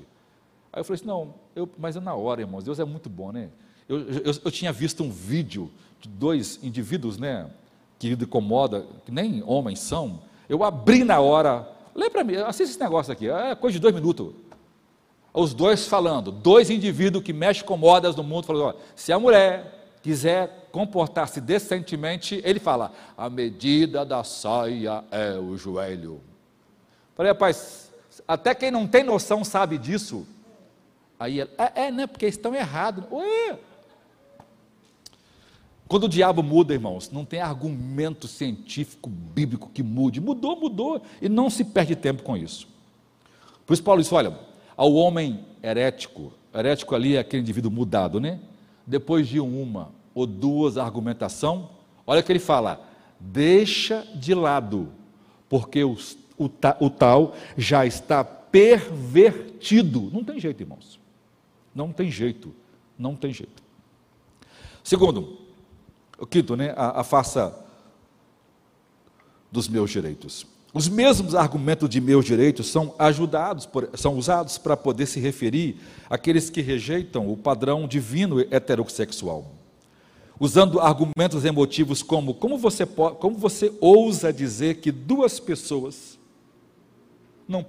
[0.73, 3.31] Aí eu falei assim, não, eu, mas é na hora, irmãos, Deus é muito bom,
[3.31, 3.51] né?
[3.89, 7.51] Eu, eu, eu tinha visto um vídeo de dois indivíduos, né,
[7.99, 12.81] que incomoda, que nem homens são, eu abri na hora, lê para mim, assista esse
[12.81, 14.35] negócio aqui, é coisa de dois minutos
[15.35, 19.99] os dois falando, dois indivíduos que mexem com modas no mundo, falando, se a mulher
[20.01, 26.21] quiser comportar-se decentemente, ele fala, a medida da saia é o joelho.
[27.17, 27.91] Falei, rapaz,
[28.29, 30.25] até quem não tem noção sabe disso.
[31.19, 33.05] Aí ele, é, é né, porque estão errados.
[33.11, 33.59] Ué.
[35.89, 40.21] Quando o diabo muda, irmãos, não tem argumento científico, bíblico que mude.
[40.21, 42.69] Mudou, mudou, e não se perde tempo com isso.
[43.67, 44.37] Por isso Paulo disse, olha,
[44.77, 48.41] ao homem herético, herético ali é aquele indivíduo mudado, né?
[48.87, 51.71] Depois de uma ou duas argumentação,
[52.07, 52.87] olha que ele fala:
[53.19, 54.89] deixa de lado,
[55.49, 55.97] porque o,
[56.39, 56.51] o,
[56.81, 60.11] o tal já está pervertido.
[60.13, 61.01] Não tem jeito, irmãos.
[61.75, 62.55] Não tem jeito.
[62.99, 63.63] Não tem jeito.
[64.83, 65.39] Segundo,
[66.19, 66.73] o quinto, né?
[66.77, 67.65] A, a faça
[69.51, 70.47] dos meus direitos.
[70.75, 75.77] Os mesmos argumentos de meus direitos são ajudados, por, são usados para poder se referir
[76.11, 79.53] àqueles que rejeitam o padrão divino heterossexual.
[80.39, 86.19] Usando argumentos emotivos como como você, pode, como você ousa dizer que duas pessoas
[87.47, 87.65] não,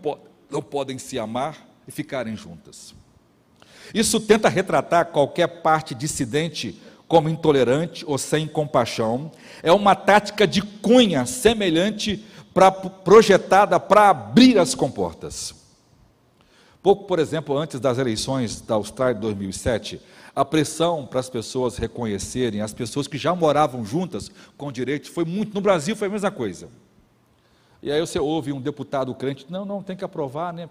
[0.49, 2.95] não podem se amar e ficarem juntas.
[3.93, 9.31] Isso tenta retratar qualquer parte dissidente como intolerante ou sem compaixão.
[9.61, 12.25] É uma tática de cunha semelhante
[12.55, 15.53] pra, projetada para abrir as comportas.
[16.81, 20.01] Pouco, por exemplo, antes das eleições da Austrália de 2007,
[20.33, 25.25] a pressão para as pessoas reconhecerem, as pessoas que já moravam juntas com direitos, foi
[25.25, 25.53] muito.
[25.53, 26.69] No Brasil foi a mesma coisa.
[27.83, 30.69] E aí você ouve um deputado crente, não, não, tem que aprovar, né?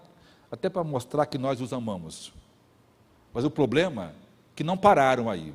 [0.51, 2.33] até para mostrar que nós os amamos.
[3.31, 4.11] Mas o problema é
[4.55, 5.53] que não pararam aí.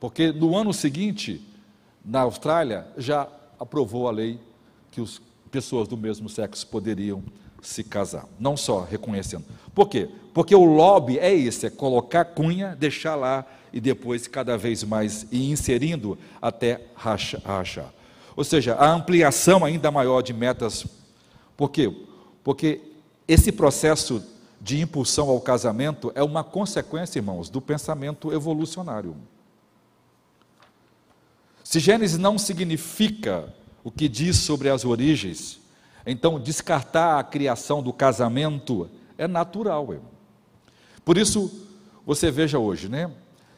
[0.00, 1.46] Porque no ano seguinte,
[2.04, 3.28] na Austrália, já
[3.58, 4.40] aprovou a lei
[4.90, 5.20] que as
[5.50, 7.22] pessoas do mesmo sexo poderiam
[7.62, 9.44] se casar, não só reconhecendo.
[9.74, 10.08] Por quê?
[10.32, 15.26] Porque o lobby é esse, é colocar cunha, deixar lá e depois cada vez mais
[15.30, 17.92] ir inserindo até rachar.
[18.36, 20.86] Ou seja, a ampliação ainda maior de metas.
[21.56, 21.92] Por quê?
[22.42, 22.80] Porque
[23.28, 24.24] esse processo
[24.60, 29.16] de impulsão ao casamento é uma consequência, irmãos, do pensamento evolucionário.
[31.62, 35.60] Se Gênesis não significa o que diz sobre as origens.
[36.06, 39.92] Então, descartar a criação do casamento é natural.
[39.92, 40.10] Irmão.
[41.04, 41.68] Por isso,
[42.04, 43.10] você veja hoje, né?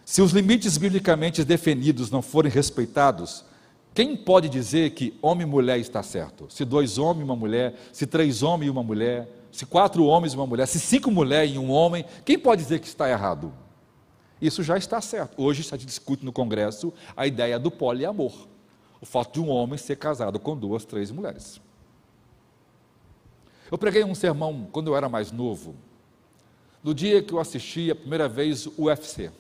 [0.05, 3.45] Se os limites biblicamente definidos não forem respeitados,
[3.95, 6.47] quem pode dizer que homem e mulher está certo?
[6.51, 10.33] Se dois homens e uma mulher, se três homens e uma mulher, se quatro homens
[10.33, 13.53] e uma mulher, se cinco mulheres e um homem, quem pode dizer que está errado?
[14.41, 15.41] Isso já está certo.
[15.41, 18.52] Hoje se discute no Congresso a ideia do poliamor
[19.03, 21.61] o fato de um homem ser casado com duas, três mulheres.
[23.69, 25.75] Eu preguei um sermão quando eu era mais novo,
[26.85, 29.33] no dia que eu assisti a primeira vez o UFC.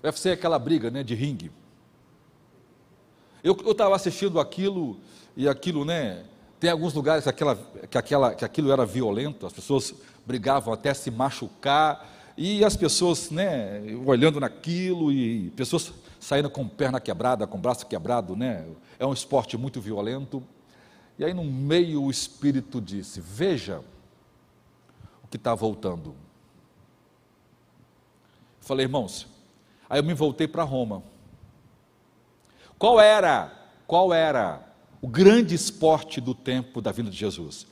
[0.00, 1.50] O UFC é aquela briga né, de ringue.
[3.42, 4.96] Eu estava assistindo aquilo,
[5.36, 6.24] e aquilo, né?
[6.60, 7.56] Tem alguns lugares que, aquela,
[7.90, 9.94] que, aquela, que aquilo era violento, as pessoas
[10.24, 17.00] brigavam até se machucar, e as pessoas, né, olhando naquilo, e pessoas saindo com perna
[17.00, 18.68] quebrada, com braço quebrado, né?
[18.98, 20.42] É um esporte muito violento.
[21.18, 23.82] E aí, no meio, o Espírito disse: Veja
[25.24, 26.14] o que está voltando.
[28.60, 29.26] Falei, irmãos,
[29.88, 31.02] aí eu me voltei para Roma.
[32.78, 33.52] Qual era,
[33.86, 34.62] qual era
[35.02, 37.66] o grande esporte do tempo da vinda de Jesus?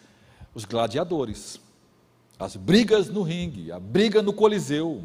[0.55, 1.61] Os gladiadores,
[2.39, 5.05] as brigas no ringue, a briga no Coliseu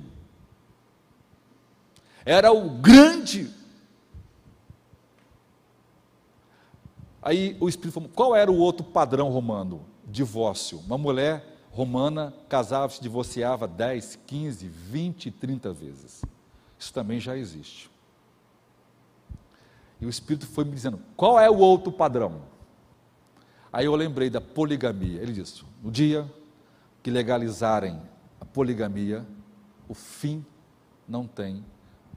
[2.26, 3.50] era o grande.
[7.22, 9.86] Aí o Espírito falou: qual era o outro padrão romano?
[10.06, 10.80] Divórcio.
[10.80, 16.22] Uma mulher romana casava, se divorciava 10, 15, 20, 30 vezes.
[16.78, 17.90] Isso também já existe.
[20.00, 22.42] E o Espírito foi me dizendo: qual é o outro padrão?
[23.72, 25.22] Aí eu lembrei da poligamia.
[25.22, 26.30] Ele disse: no dia
[27.02, 28.02] que legalizarem
[28.40, 29.26] a poligamia,
[29.88, 30.46] o fim
[31.08, 31.66] não tem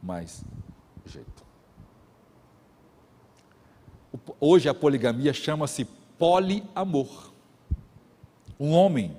[0.03, 0.45] mais
[1.05, 1.45] jeito.
[4.41, 5.85] Hoje a poligamia chama-se
[6.19, 7.31] poliamor.
[8.59, 9.17] Um homem.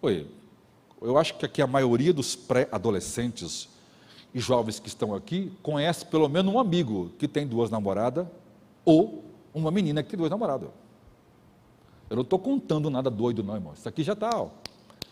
[0.00, 0.28] Oi,
[1.00, 3.68] eu acho que aqui a maioria dos pré-adolescentes
[4.34, 8.26] e jovens que estão aqui conhece pelo menos um amigo que tem duas namoradas
[8.84, 10.70] ou uma menina que tem duas namoradas.
[12.08, 13.72] Eu não estou contando nada doido, não, irmão.
[13.74, 14.46] Isso aqui já está.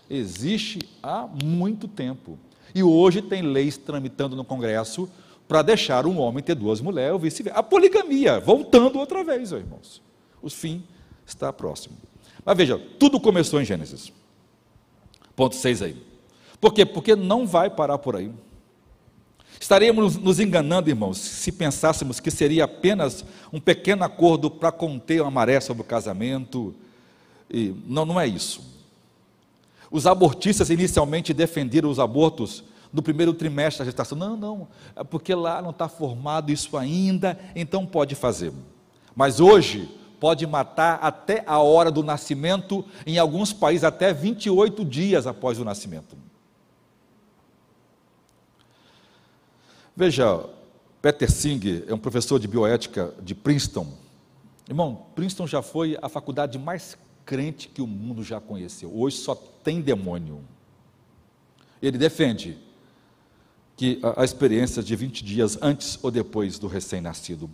[0.09, 2.39] Existe há muito tempo.
[2.75, 5.09] E hoje tem leis tramitando no Congresso
[5.49, 7.59] para deixar um homem ter duas mulheres ou vice-versa.
[7.59, 10.01] A poligamia, voltando outra vez, irmãos.
[10.41, 10.85] O fim
[11.27, 11.97] está próximo.
[12.45, 14.13] Mas veja, tudo começou em Gênesis.
[15.35, 15.97] Ponto 6 aí.
[16.61, 16.85] Por quê?
[16.85, 18.31] Porque não vai parar por aí.
[19.59, 25.31] Estaríamos nos enganando, irmãos, se pensássemos que seria apenas um pequeno acordo para conter uma
[25.31, 26.75] maré sobre o casamento.
[27.51, 28.63] E não, não é isso.
[29.91, 32.63] Os abortistas inicialmente defenderam os abortos
[32.93, 34.17] no primeiro trimestre da gestação.
[34.17, 38.53] Não, não, é porque lá não está formado isso ainda, então pode fazer.
[39.15, 39.89] Mas hoje
[40.21, 45.65] pode matar até a hora do nascimento, em alguns países até 28 dias após o
[45.65, 46.17] nascimento.
[49.97, 50.45] Veja,
[51.03, 53.87] Peter Singh é um professor de bioética de Princeton.
[54.69, 56.97] Irmão, Princeton já foi a faculdade mais
[57.31, 58.91] crente que o mundo já conheceu.
[58.93, 60.41] Hoje só tem demônio.
[61.81, 62.59] Ele defende
[63.77, 67.49] que a, experiência de 20 dias antes ou depois do recém-nascido,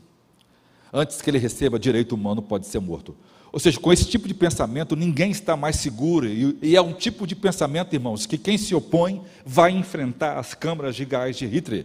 [0.91, 3.14] antes que ele receba direito humano, pode ser morto.
[3.53, 6.27] Ou seja, com esse tipo de pensamento, ninguém está mais seguro.
[6.27, 10.55] E, e, é um tipo de pensamento, irmãos, que quem se opõe vai enfrentar as
[10.55, 11.85] câmaras de gás de Hitler.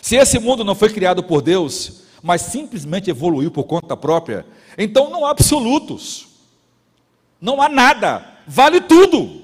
[0.00, 4.46] Se esse mundo não foi criado por Deus, mas simplesmente evoluiu por conta própria,
[4.78, 6.35] então não há absolutos,
[7.46, 9.40] não há nada, vale tudo.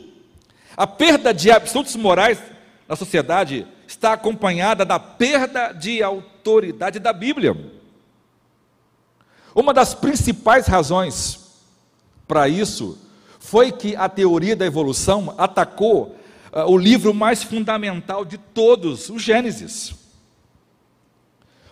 [0.77, 2.37] A perda de absolutos morais
[2.89, 7.57] na sociedade está acompanhada da perda de autoridade da Bíblia.
[9.55, 11.63] Uma das principais razões
[12.27, 12.99] para isso
[13.39, 16.17] foi que a teoria da evolução atacou
[16.53, 19.95] uh, o livro mais fundamental de todos, o Gênesis.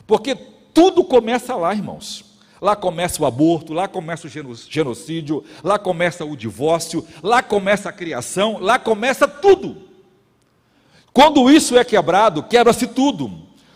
[0.06, 2.24] Porque tudo começa lá, irmãos.
[2.61, 7.92] Lá começa o aborto, lá começa o genocídio, lá começa o divórcio, lá começa a
[7.92, 9.88] criação, lá começa tudo.
[11.12, 13.32] Quando isso é quebrado, quebra-se tudo.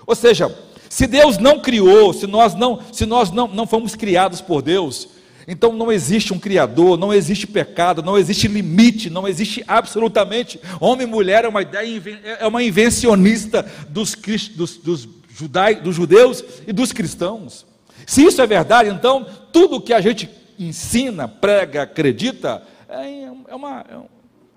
[0.06, 0.54] Ou seja,
[0.88, 5.08] se Deus não criou, se nós não, se nós não, não fomos criados por Deus,
[5.48, 10.60] então não existe um criador, não existe pecado, não existe limite, não existe absolutamente.
[10.80, 12.00] Homem e mulher é uma ideia,
[12.38, 14.14] é uma invencionista dos,
[14.54, 17.66] dos, dos judai, dos judeus e dos cristãos.
[18.06, 23.84] Se isso é verdade, então tudo que a gente ensina, prega, acredita, é, é, uma,
[23.88, 24.08] é, um,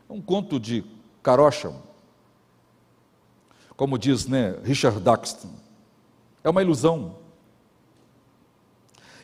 [0.09, 0.83] é um conto de
[1.23, 1.71] carocha.
[3.75, 5.49] Como diz né, Richard Daxton,
[6.43, 7.15] é uma ilusão.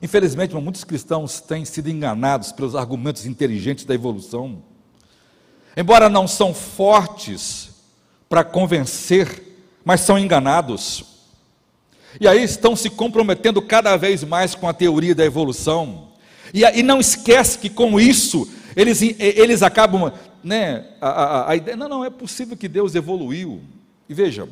[0.02, 4.62] Infelizmente, muitos cristãos têm sido enganados pelos argumentos inteligentes da evolução.
[5.76, 7.72] Embora não são fortes
[8.28, 9.42] para convencer,
[9.84, 11.13] mas são enganados.
[12.20, 16.10] E aí estão se comprometendo cada vez mais com a teoria da evolução.
[16.54, 20.12] E, e não esquece que com isso eles, eles acabam,
[20.44, 23.62] né, a, a, a ideia, não, não, é possível que Deus evoluiu.
[24.08, 24.48] E veja,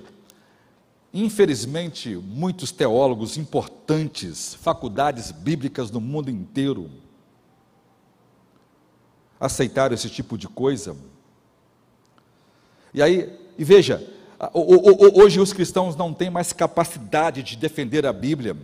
[1.14, 6.89] infelizmente, muitos teólogos importantes, faculdades bíblicas no mundo inteiro,
[9.39, 10.95] aceitaram esse tipo de coisa.
[12.93, 14.07] E aí, e veja,
[14.54, 18.58] Hoje os cristãos não têm mais capacidade de defender a Bíblia,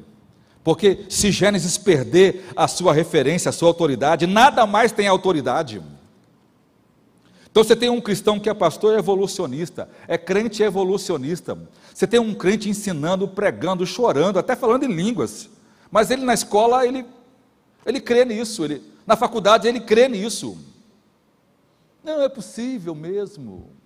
[0.63, 5.81] porque se Gênesis perder a sua referência, a sua autoridade, nada mais tem autoridade.
[7.49, 11.57] Então você tem um cristão que é pastor evolucionista, é crente evolucionista.
[11.93, 15.49] Você tem um crente ensinando, pregando, chorando, até falando em línguas.
[15.91, 17.05] Mas ele na escola, ele,
[17.85, 20.57] ele crê nisso, ele, na faculdade ele crê nisso.
[22.03, 23.76] Não é possível mesmo.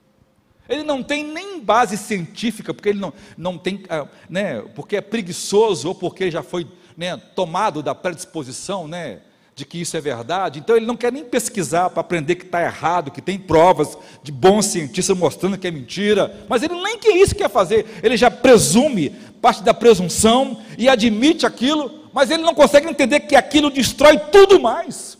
[0.71, 5.01] Ele não tem nem base científica, porque ele não, não tem, ah, né, porque é
[5.01, 6.65] preguiçoso ou porque já foi
[6.95, 9.19] né, tomado da predisposição, né,
[9.53, 10.59] de que isso é verdade.
[10.59, 14.31] Então ele não quer nem pesquisar para aprender que está errado, que tem provas de
[14.31, 16.45] bons cientistas mostrando que é mentira.
[16.47, 17.85] Mas ele nem que isso quer fazer.
[18.01, 19.09] Ele já presume
[19.41, 24.57] parte da presunção e admite aquilo, mas ele não consegue entender que aquilo destrói tudo
[24.57, 25.17] mais.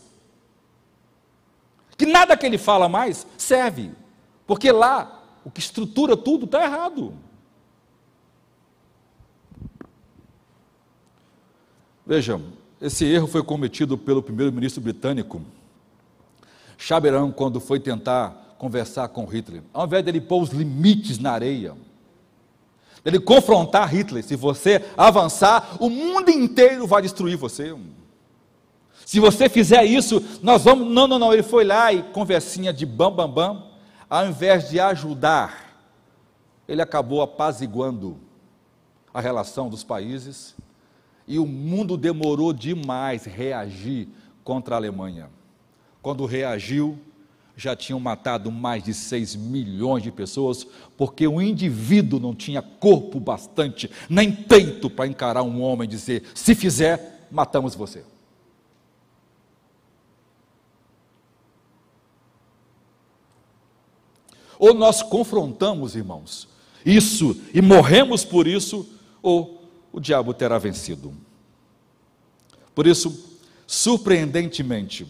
[1.98, 3.90] Que nada que ele fala mais serve,
[4.46, 7.14] porque lá o que estrutura tudo está errado.
[12.06, 12.42] Vejam,
[12.80, 15.40] esse erro foi cometido pelo primeiro-ministro britânico,
[16.76, 19.62] Chaberão, quando foi tentar conversar com Hitler.
[19.72, 21.76] Ao invés dele pôr os limites na areia,
[23.04, 27.72] dele confrontar Hitler, se você avançar, o mundo inteiro vai destruir você.
[29.06, 30.88] Se você fizer isso, nós vamos.
[30.88, 31.32] Não, não, não.
[31.32, 33.71] Ele foi lá e conversinha de bam, bam, bam.
[34.12, 35.74] Ao invés de ajudar,
[36.68, 38.18] ele acabou apaziguando
[39.14, 40.54] a relação dos países
[41.26, 44.06] e o mundo demorou demais reagir
[44.44, 45.30] contra a Alemanha.
[46.02, 46.98] Quando reagiu,
[47.56, 53.18] já tinham matado mais de 6 milhões de pessoas, porque o indivíduo não tinha corpo
[53.18, 58.04] bastante, nem peito para encarar um homem e dizer: se fizer, matamos você.
[64.62, 66.46] Ou nós confrontamos, irmãos,
[66.86, 68.88] isso e morremos por isso,
[69.20, 69.60] ou
[69.92, 71.12] o diabo terá vencido.
[72.72, 75.04] Por isso, surpreendentemente,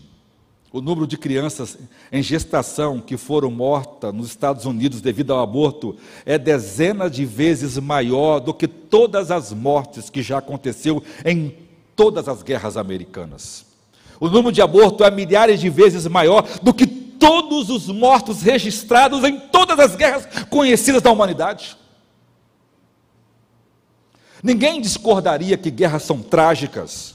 [0.73, 1.77] o número de crianças
[2.11, 7.77] em gestação que foram mortas nos Estados Unidos devido ao aborto é dezenas de vezes
[7.77, 11.55] maior do que todas as mortes que já aconteceu em
[11.95, 13.67] todas as guerras americanas.
[14.19, 19.23] O número de aborto é milhares de vezes maior do que todos os mortos registrados
[19.23, 21.77] em todas as guerras conhecidas da humanidade.
[24.43, 27.14] Ninguém discordaria que guerras são trágicas,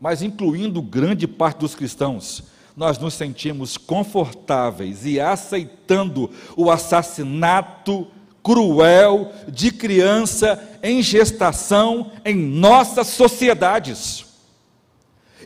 [0.00, 2.42] mas incluindo grande parte dos cristãos,
[2.76, 8.08] nós nos sentimos confortáveis e aceitando o assassinato
[8.42, 14.24] cruel de criança em gestação em nossas sociedades.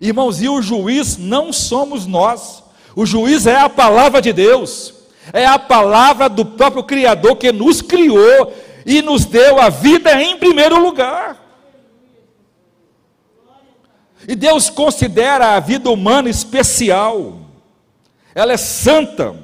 [0.00, 2.64] Irmãos, e o juiz não somos nós,
[2.96, 4.94] o juiz é a palavra de Deus,
[5.30, 8.54] é a palavra do próprio Criador que nos criou
[8.86, 11.44] e nos deu a vida em primeiro lugar.
[14.26, 17.38] E Deus considera a vida humana especial,
[18.34, 19.36] ela é santa.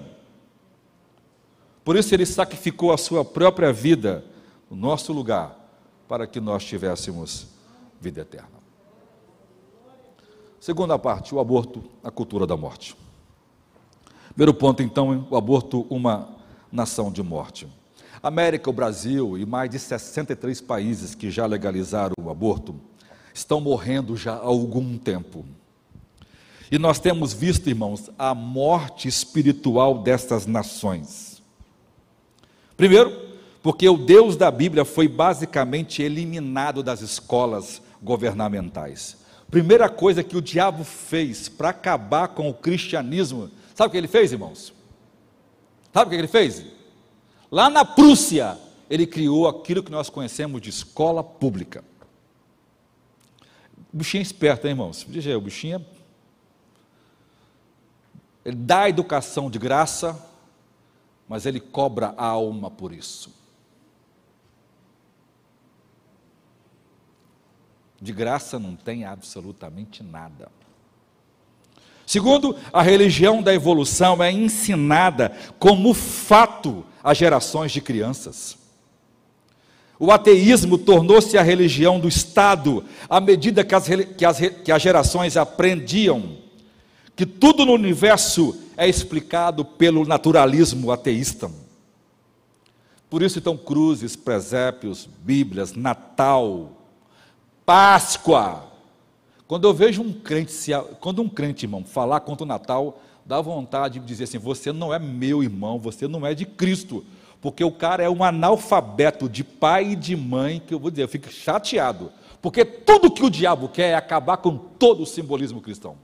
[1.85, 4.25] Por isso ele sacrificou a sua própria vida
[4.71, 5.59] no nosso lugar,
[6.09, 7.49] para que nós tivéssemos
[8.01, 8.63] vida eterna.
[10.59, 13.02] Segunda parte, o aborto, a cultura da morte.
[14.35, 16.29] Primeiro ponto, então, o aborto, uma
[16.71, 17.67] nação de morte.
[18.23, 22.75] América, o Brasil e mais de 63 países que já legalizaram o aborto
[23.35, 25.45] estão morrendo já há algum tempo.
[26.71, 31.43] E nós temos visto, irmãos, a morte espiritual destas nações.
[32.77, 33.13] Primeiro,
[33.63, 39.19] porque o Deus da Bíblia foi basicamente eliminado das escolas governamentais.
[39.51, 44.09] Primeira coisa que o diabo fez para acabar com o cristianismo, sabe o que ele
[44.09, 44.73] fez, irmãos?
[45.93, 46.65] Sabe o que ele fez?
[47.51, 48.59] Lá na Prússia,
[48.89, 51.85] ele criou aquilo que nós conhecemos de escola pública.
[53.93, 55.03] O bichinho é esperto, hein, irmãos?
[55.03, 55.81] O é...
[58.45, 60.19] Ele dá a educação de graça,
[61.29, 63.33] mas ele cobra a alma por isso.
[68.01, 70.51] De graça não tem absolutamente nada.
[72.13, 78.59] Segundo, a religião da evolução é ensinada como fato às gerações de crianças.
[79.99, 84.83] O ateísmo tornou-se a religião do Estado à medida que as, que, as, que as
[84.83, 86.37] gerações aprendiam
[87.17, 91.51] que tudo no universo é explicado pelo naturalismo ateísta.
[93.09, 96.73] Por isso, então, cruzes, presépios, Bíblias, Natal,
[97.65, 98.72] Páscoa.
[99.53, 103.99] Quando eu vejo um crente, quando um crente, irmão, falar contra o Natal, dá vontade
[104.01, 107.05] de dizer assim: você não é meu irmão, você não é de Cristo,
[107.39, 111.03] porque o cara é um analfabeto de pai e de mãe, que eu vou dizer,
[111.03, 115.61] eu fico chateado, porque tudo que o diabo quer é acabar com todo o simbolismo
[115.61, 115.99] cristão.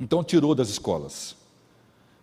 [0.00, 1.36] Então tirou das escolas.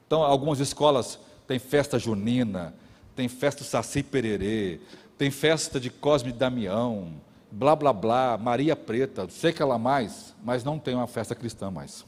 [0.07, 2.74] Então, algumas escolas têm festa junina,
[3.16, 4.80] tem festa Saci Pererê,
[5.20, 7.09] tem festa de Cosme e Damião,
[7.51, 11.70] blá blá blá, Maria Preta, sei que ela mais, mas não tem uma festa cristã
[11.70, 12.05] mais.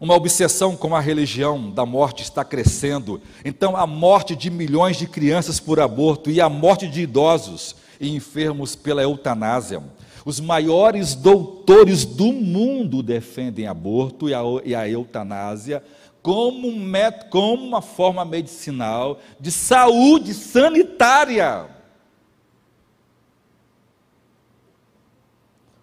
[0.00, 3.20] Uma obsessão com a religião da morte está crescendo.
[3.44, 8.14] Então, a morte de milhões de crianças por aborto e a morte de idosos e
[8.14, 9.82] enfermos pela eutanásia.
[10.24, 15.82] Os maiores doutores do mundo defendem aborto e a, e a eutanásia
[16.24, 21.68] como, um método, como uma forma medicinal de saúde sanitária.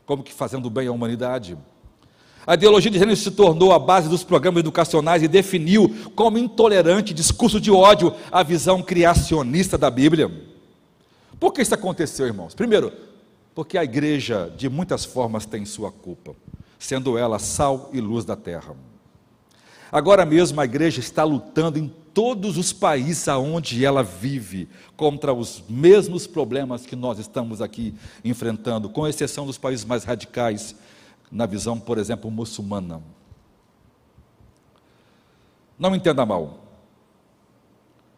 [0.04, 1.56] Como que fazendo bem à humanidade.
[2.46, 7.14] A ideologia de gênero se tornou a base dos programas educacionais e definiu como intolerante
[7.14, 10.28] discurso de ódio a visão criacionista da Bíblia.
[11.40, 12.56] Por que isso aconteceu, irmãos?
[12.56, 12.92] Primeiro,
[13.54, 16.36] porque a igreja, de muitas formas, tem sua culpa,
[16.80, 18.76] sendo ela sal e luz da terra.
[19.92, 25.64] Agora mesmo a igreja está lutando em todos os países aonde ela vive contra os
[25.70, 30.76] mesmos problemas que nós estamos aqui enfrentando, com exceção dos países mais radicais,
[31.32, 33.02] na visão, por exemplo, muçulmana.
[35.80, 36.60] Não entenda mal.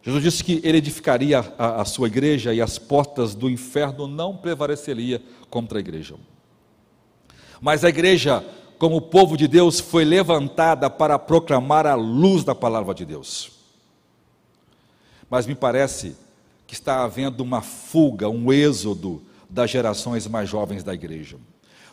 [0.01, 4.35] Jesus disse que ele edificaria a, a, sua igreja e as portas do inferno não
[4.35, 6.15] prevaleceriam contra a igreja.
[7.61, 8.43] Mas a igreja,
[8.77, 13.51] como povo de Deus, foi levantada para proclamar a luz da palavra de Deus.
[15.29, 16.15] Mas me parece
[16.67, 21.37] que está havendo uma fuga, um êxodo das gerações mais jovens da igreja.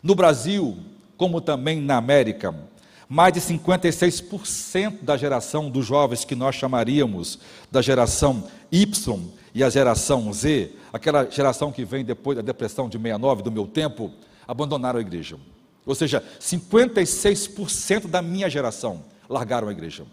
[0.02, 0.76] No Brasil,
[1.16, 2.54] como também na América,
[3.08, 7.38] mais de 56% da geração dos jovens que nós chamaríamos
[7.70, 9.20] da geração Y
[9.54, 13.66] e a geração Z, aquela geração que vem depois da depressão de 69 do meu
[13.66, 14.12] tempo,
[14.46, 15.36] abandonaram a igreja.
[15.86, 20.04] Ou seja, 56% da minha geração largaram a igreja.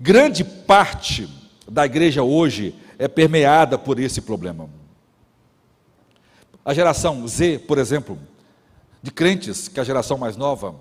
[0.00, 1.28] Grande parte
[1.68, 4.70] da igreja hoje é permeada por esse problema.
[6.64, 8.18] A geração Z, por exemplo,
[9.02, 10.74] de crentes, que é a geração mais nova,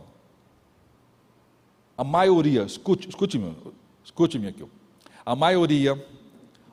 [1.97, 3.55] a maioria, escute, escute-me,
[4.03, 4.65] escute-me aqui,
[5.25, 6.05] a maioria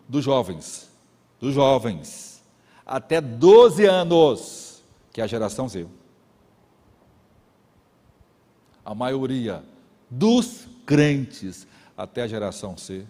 [0.08, 0.90] dos jovens,
[1.40, 2.42] dos jovens,
[2.84, 4.63] até 12 anos,
[5.14, 5.86] que é a geração Z,
[8.84, 9.64] a maioria
[10.10, 13.06] dos crentes até a geração C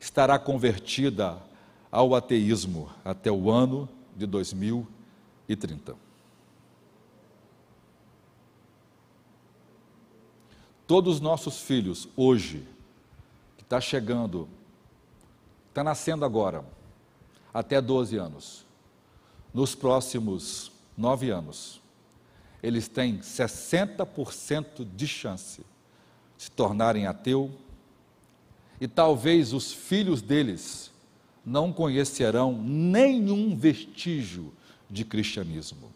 [0.00, 1.42] estará convertida
[1.90, 5.96] ao ateísmo até o ano de 2030.
[10.86, 12.64] Todos os nossos filhos, hoje,
[13.56, 14.48] que está chegando,
[15.70, 16.64] está nascendo agora,
[17.52, 18.64] até 12 anos,
[19.52, 21.80] nos próximos nove anos,
[22.62, 25.62] eles têm 60% de chance
[26.36, 27.50] de se tornarem ateu,
[28.80, 30.90] e talvez os filhos deles
[31.44, 34.52] não conhecerão nenhum vestígio
[34.90, 35.90] de cristianismo.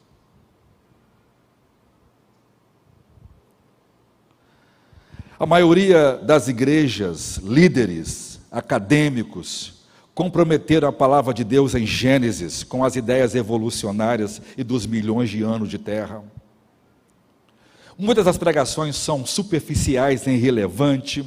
[5.38, 9.75] A maioria das igrejas, líderes, acadêmicos,
[10.16, 15.42] comprometeram a palavra de Deus em Gênesis com as ideias evolucionárias e dos milhões de
[15.42, 16.24] anos de terra.
[17.98, 21.22] Muitas das pregações são superficiais e irrelevantes.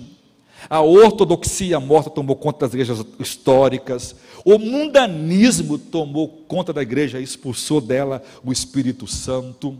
[0.67, 4.15] A ortodoxia morta tomou conta das igrejas históricas.
[4.43, 9.77] O mundanismo tomou conta da igreja e expulsou dela o Espírito Santo.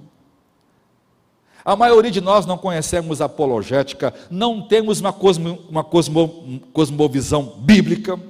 [1.65, 8.28] A maioria de nós não conhecemos apologética, não temos uma, cosmo, uma cosmo, cosmovisão bíblica.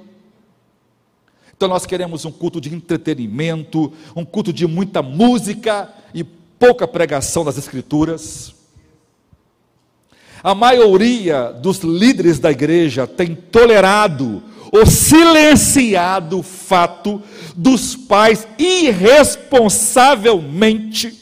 [1.60, 7.44] Então nós queremos um culto de entretenimento, um culto de muita música e pouca pregação
[7.44, 8.54] das Escrituras.
[10.42, 14.42] A maioria dos líderes da igreja tem tolerado
[14.72, 17.22] ou silenciado o fato
[17.54, 21.14] dos pais irresponsavelmente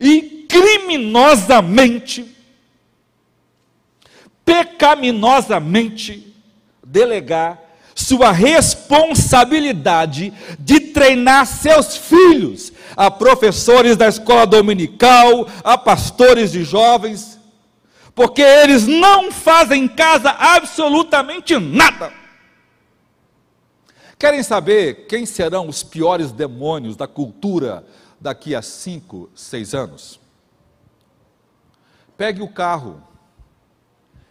[0.00, 2.34] e criminosamente,
[4.44, 6.34] pecaminosamente
[6.84, 7.63] delegar
[8.04, 17.40] sua responsabilidade de treinar seus filhos a professores da escola dominical, a pastores de jovens,
[18.14, 22.12] porque eles não fazem em casa absolutamente nada.
[24.18, 27.84] Querem saber quem serão os piores demônios da cultura
[28.20, 30.20] daqui a cinco, seis anos?
[32.16, 33.02] Pegue o carro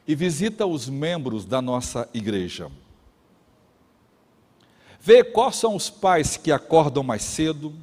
[0.08, 2.72] e visita os membros da nossa igreja.
[5.06, 7.74] Vê quais são os pais que acordam mais cedo,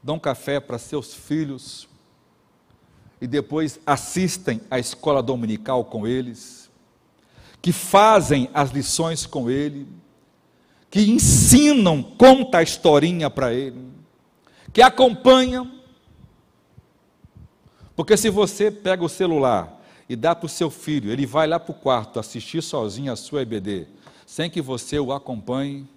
[0.00, 1.88] dão café para seus filhos
[3.20, 6.70] e depois assistem à escola dominical com eles,
[7.60, 9.88] que fazem as lições com ele,
[10.88, 13.84] que ensinam, conta a historinha para ele,
[14.72, 15.80] que acompanham.
[17.96, 21.58] Porque se você pega o celular e dá para o seu filho, ele vai lá
[21.58, 23.88] para o quarto assistir sozinho a sua EBD,
[24.24, 25.88] sem que você o acompanhe,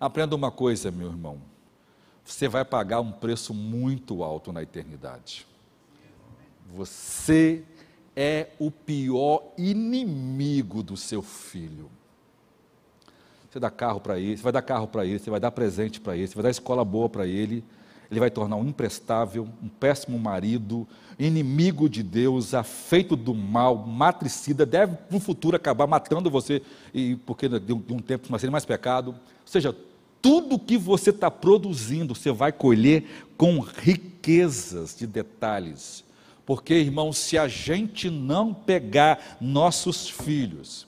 [0.00, 1.40] aprenda uma coisa, meu irmão.
[2.24, 5.46] Você vai pagar um preço muito alto na eternidade.
[6.74, 7.62] Você
[8.16, 11.90] é o pior inimigo do seu filho.
[13.48, 16.00] Você dá carro para ele, você vai dar carro para ele, você vai dar presente
[16.00, 17.64] para ele, você vai dar escola boa para ele,
[18.10, 20.86] ele vai tornar um imprestável, um péssimo marido,
[21.18, 27.48] inimigo de Deus, afeito do mal, matricida, deve no futuro acabar matando você, e porque
[27.48, 29.14] de um tempo vai ser mais pecado.
[29.46, 29.74] Ou seja,
[30.20, 36.04] tudo que você está produzindo, você vai colher com riquezas de detalhes.
[36.44, 40.86] Porque, irmão, se a gente não pegar nossos filhos,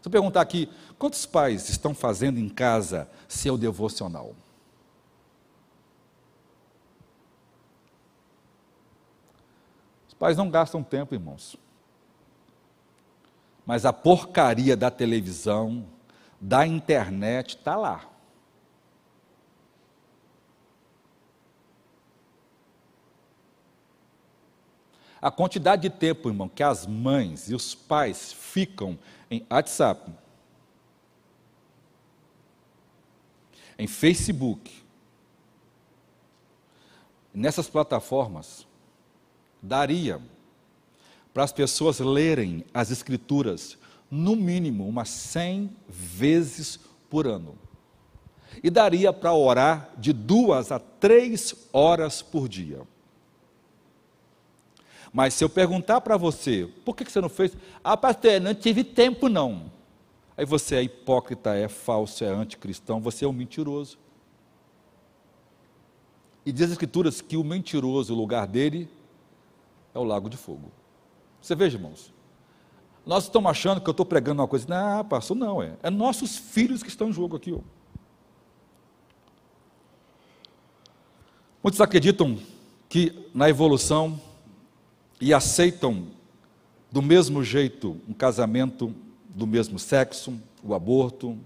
[0.00, 4.34] se eu perguntar aqui, quantos pais estão fazendo em casa seu devocional?
[10.18, 11.56] pais não gastam tempo, irmãos.
[13.64, 15.84] Mas a porcaria da televisão,
[16.40, 18.08] da internet, está lá.
[25.20, 28.98] A quantidade de tempo, irmão, que as mães e os pais ficam
[29.30, 30.12] em WhatsApp,
[33.78, 34.84] em Facebook,
[37.34, 38.66] nessas plataformas,
[39.60, 40.20] daria
[41.34, 43.76] para as pessoas lerem as Escrituras,
[44.10, 46.78] no mínimo, umas 100 vezes
[47.10, 47.58] por ano.
[48.62, 52.82] E daria para orar de duas a três horas por dia.
[55.12, 57.56] Mas se eu perguntar para você, por que você não fez?
[57.82, 59.70] Ah, pastor, não tive tempo não.
[60.36, 63.98] Aí você é hipócrita, é falso, é anticristão, você é um mentiroso.
[66.44, 68.88] E diz as Escrituras que o mentiroso, o lugar dele
[69.94, 70.70] é o lago de fogo.
[71.40, 72.12] Você veja, irmãos.
[73.06, 74.66] Nós estamos achando que eu estou pregando uma coisa.
[74.68, 75.74] Não, pastor, não é.
[75.80, 77.52] É nossos filhos que estão em jogo aqui.
[77.52, 77.60] Ó.
[81.62, 82.36] Muitos acreditam
[82.88, 84.20] que na evolução
[85.20, 86.08] e aceitam
[86.90, 88.92] do mesmo jeito um casamento
[89.28, 91.38] do mesmo sexo, o aborto.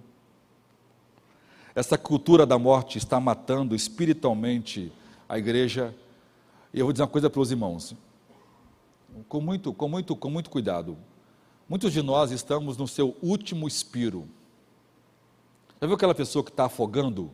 [1.75, 4.91] Essa cultura da morte está matando espiritualmente
[5.29, 5.95] a igreja.
[6.73, 7.95] E eu vou dizer uma coisa para os irmãos:
[9.29, 10.97] com muito, com muito, com muito cuidado.
[11.71, 14.29] Muitos de nós estamos no seu último expiro.
[15.81, 17.31] Já viu aquela pessoa que está afogando?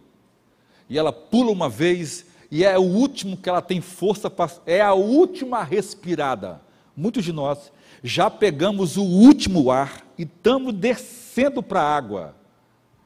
[0.91, 4.53] E ela pula uma vez e é o último que ela tem força para.
[4.67, 6.61] É a última respirada.
[6.95, 7.73] Muitos de nós
[8.03, 12.37] já pegamos o último ar e estamos descendo para a água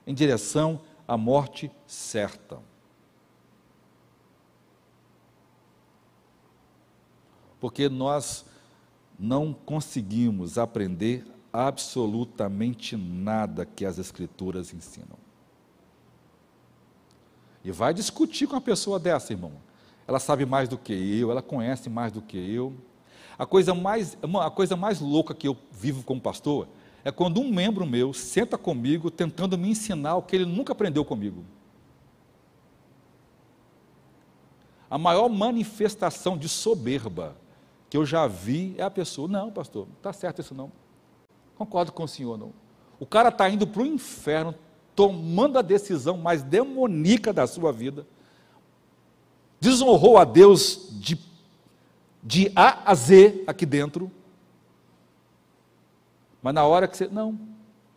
[0.05, 2.59] em direção à morte certa.
[7.61, 8.50] Porque nós
[9.21, 15.19] não conseguimos aprender absolutamente nada que as Escrituras ensinam.
[17.63, 19.53] E vai discutir com a pessoa dessa, irmão.
[20.09, 22.73] Ela sabe mais do que eu, ela conhece mais do que eu.
[23.39, 26.67] A coisa mais, a coisa mais louca que eu vivo como pastor
[27.05, 31.05] é quando um membro meu senta comigo tentando me ensinar o que ele nunca aprendeu
[31.05, 31.45] comigo.
[34.89, 37.37] A maior manifestação de soberba
[37.91, 40.71] que eu já vi é a pessoa, não, pastor, não está certo isso não.
[41.57, 42.53] Concordo com o senhor, não.
[43.01, 44.55] O cara está indo para o inferno,
[44.95, 48.07] tomando a decisão mais demoníaca da sua vida,
[49.59, 51.19] desonrou a Deus de,
[52.23, 54.11] de A a Z aqui dentro,
[56.41, 57.09] mas na hora que você.
[57.09, 57.39] Não,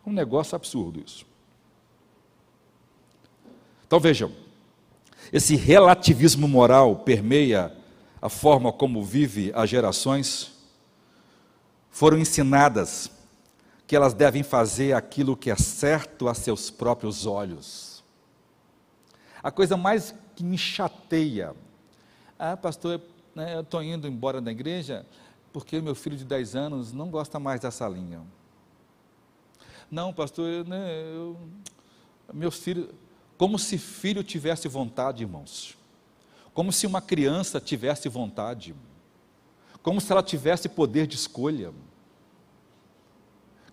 [0.05, 1.25] um negócio absurdo isso.
[3.85, 4.31] Então vejam,
[5.31, 7.77] esse relativismo moral permeia
[8.23, 10.53] a forma como vive as gerações,
[11.91, 13.11] foram ensinadas
[13.85, 18.01] que elas devem fazer aquilo que é certo a seus próprios olhos.
[19.43, 21.53] A coisa mais que me chateia,
[22.39, 23.01] ah, pastor,
[23.35, 25.05] né, eu estou indo embora da igreja
[25.51, 28.21] porque meu filho de 10 anos não gosta mais dessa linha.
[29.91, 31.37] Não, pastor, né, eu,
[32.33, 32.87] meus filhos,
[33.37, 35.82] como se filho tivesse vontade, irmãos
[36.53, 38.75] como se uma criança tivesse vontade,
[39.81, 41.73] como se ela tivesse poder de escolha.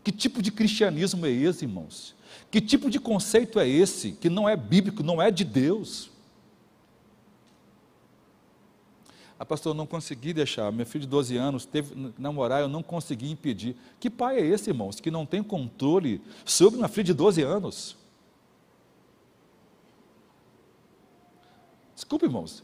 [0.03, 2.15] Que tipo de cristianismo é esse, irmãos?
[2.51, 6.11] Que tipo de conceito é esse que não é bíblico, não é de Deus?
[9.39, 10.71] Ah, pastor, eu não consegui deixar.
[10.71, 13.77] Meu filho de 12 anos teve namorar, eu não consegui impedir.
[13.99, 17.97] Que pai é esse, irmãos, que não tem controle sobre uma filha de 12 anos?
[21.95, 22.63] Desculpe, irmãos.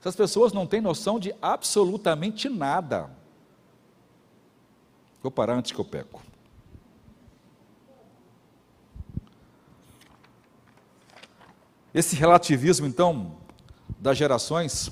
[0.00, 3.10] Essas pessoas não têm noção de absolutamente nada.
[5.22, 6.22] Vou parar antes que eu peco.
[11.92, 13.36] Esse relativismo, então,
[13.98, 14.90] das gerações,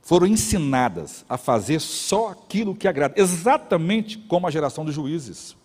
[0.00, 5.56] foram ensinadas a fazer só aquilo que agrada, exatamente como a geração dos juízes.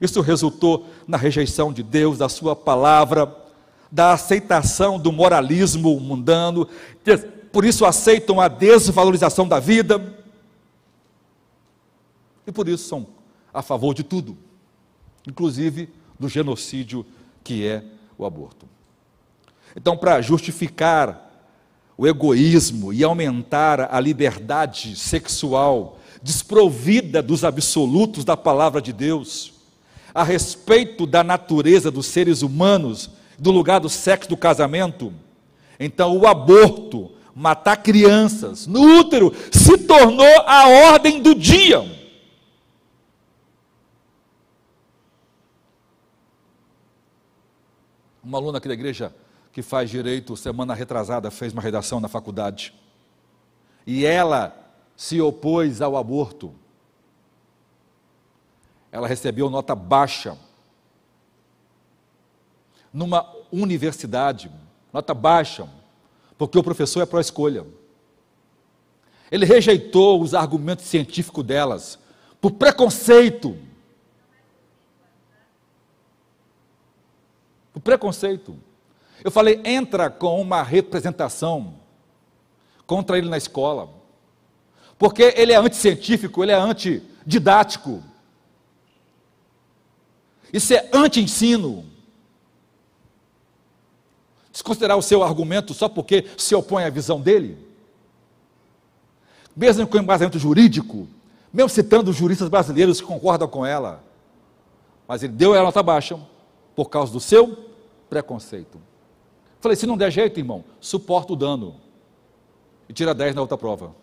[0.00, 3.26] Isso resultou na rejeição de Deus, da Sua palavra,
[3.90, 6.68] da aceitação do moralismo mundano,
[7.52, 10.14] por isso aceitam a desvalorização da vida,
[12.46, 13.06] e por isso são
[13.52, 14.36] a favor de tudo,
[15.26, 17.04] inclusive do genocídio
[17.42, 17.84] que é
[18.16, 18.66] o aborto.
[19.76, 21.28] Então, para justificar
[21.96, 29.52] o egoísmo e aumentar a liberdade sexual desprovida dos absolutos da palavra de Deus,
[30.14, 35.12] a respeito da natureza dos seres humanos, do lugar do sexo do casamento,
[35.78, 41.80] então o aborto, matar crianças no útero, se tornou a ordem do dia.
[48.22, 49.14] Uma aluna aqui da igreja
[49.52, 52.74] que faz direito, semana retrasada, fez uma redação na faculdade.
[53.86, 54.54] E ela
[54.96, 56.52] se opôs ao aborto.
[58.90, 60.36] Ela recebeu nota baixa
[62.92, 64.50] numa universidade,
[64.92, 65.68] nota baixa,
[66.36, 67.66] porque o professor é pró-escolha.
[69.30, 71.98] Ele rejeitou os argumentos científicos delas,
[72.40, 73.56] por preconceito.
[77.72, 78.56] Por preconceito.
[79.22, 81.74] Eu falei, entra com uma representação
[82.86, 83.90] contra ele na escola.
[84.96, 88.02] Porque ele é anticientífico, ele é antididático.
[90.52, 91.84] Isso é anti-ensino.
[94.58, 97.56] Desconsiderar o seu argumento só porque se opõe à visão dele?
[99.54, 101.06] Mesmo com embasamento jurídico,
[101.52, 104.02] mesmo citando juristas brasileiros que concordam com ela.
[105.06, 106.18] Mas ele deu ela nota baixa
[106.74, 107.70] por causa do seu
[108.10, 108.80] preconceito.
[109.60, 111.76] Falei, se não der jeito, irmão, suporta o dano.
[112.88, 113.94] E tira 10 na outra prova.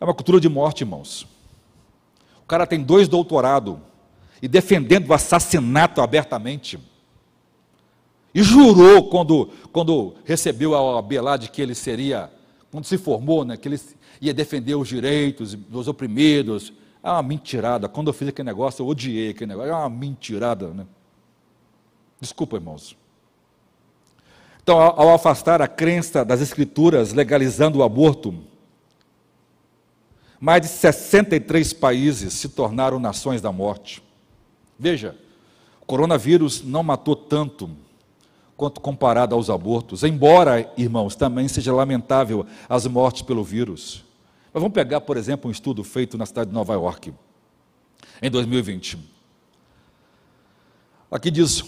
[0.00, 1.28] É uma cultura de morte, irmãos.
[2.42, 3.78] O cara tem dois doutorados
[4.42, 6.78] e defendendo o assassinato abertamente.
[8.34, 12.30] E jurou quando, quando recebeu a OAB lá de que ele seria,
[12.70, 13.80] quando se formou, né, que ele
[14.20, 16.72] ia defender os direitos dos oprimidos,
[17.02, 17.88] é uma mentirada.
[17.88, 19.70] Quando eu fiz aquele negócio, eu odiei aquele negócio.
[19.70, 20.86] É uma mentirada, né?
[22.20, 22.96] Desculpa, irmãos.
[24.62, 28.34] Então, ao, ao afastar a crença das Escrituras legalizando o aborto,
[30.38, 34.02] mais de 63 países se tornaram nações da morte.
[34.80, 35.14] Veja,
[35.78, 37.68] o coronavírus não matou tanto
[38.56, 44.02] quanto comparado aos abortos, embora, irmãos, também seja lamentável as mortes pelo vírus.
[44.54, 47.12] Mas vamos pegar, por exemplo, um estudo feito na cidade de Nova York,
[48.22, 48.98] em 2020.
[51.10, 51.62] Aqui diz,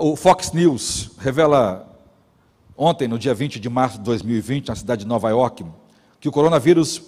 [0.00, 1.92] o Fox News revela
[2.76, 5.66] ontem, no dia 20 de março de 2020, na cidade de Nova York,
[6.20, 7.02] que o coronavírus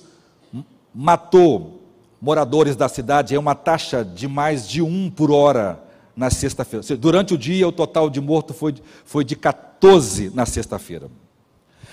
[0.92, 1.85] matou
[2.20, 5.82] moradores da cidade em uma taxa de mais de um por hora
[6.16, 6.96] na sexta-feira.
[6.96, 11.08] Durante o dia, o total de mortos foi, foi de 14 na sexta-feira.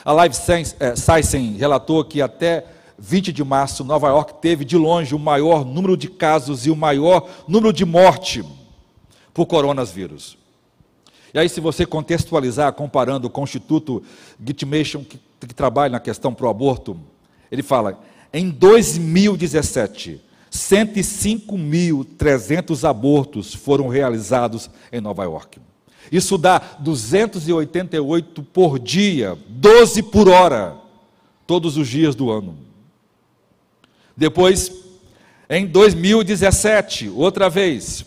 [0.06, 2.66] A Live Science eh, relatou que até
[2.98, 6.76] 20 de março, Nova York teve de longe o maior número de casos e o
[6.76, 8.44] maior número de morte
[9.34, 10.38] por coronavírus.
[11.34, 14.04] E aí, se você contextualizar, comparando com o Instituto
[14.46, 16.98] Gitmation, que, que trabalha na questão pro aborto,
[17.52, 18.00] ele fala:
[18.34, 20.20] em 2017,
[20.52, 25.60] 105.300 abortos foram realizados em Nova York.
[26.12, 30.76] Isso dá 288 por dia, 12 por hora,
[31.46, 32.58] todos os dias do ano.
[34.16, 34.72] Depois,
[35.50, 38.06] em 2017, outra vez,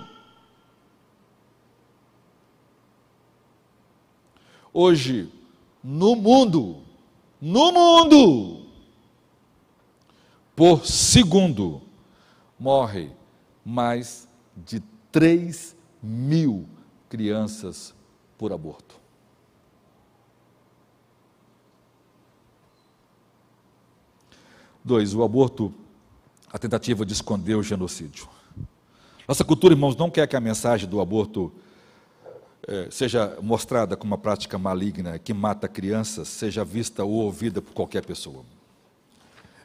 [4.72, 5.28] Hoje,
[5.84, 6.78] no mundo,
[7.42, 8.68] no mundo,
[10.56, 11.82] por segundo,
[12.60, 13.10] morre
[13.66, 16.68] mais de 3 mil
[17.08, 17.94] crianças
[18.36, 19.00] por aborto.
[24.84, 25.72] Dois, o aborto,
[26.52, 28.28] a tentativa de esconder o genocídio.
[29.28, 31.54] Nossa cultura, irmãos, não quer que a mensagem do aborto
[32.68, 37.72] é, seja mostrada como uma prática maligna que mata crianças, seja vista ou ouvida por
[37.74, 38.44] qualquer pessoa.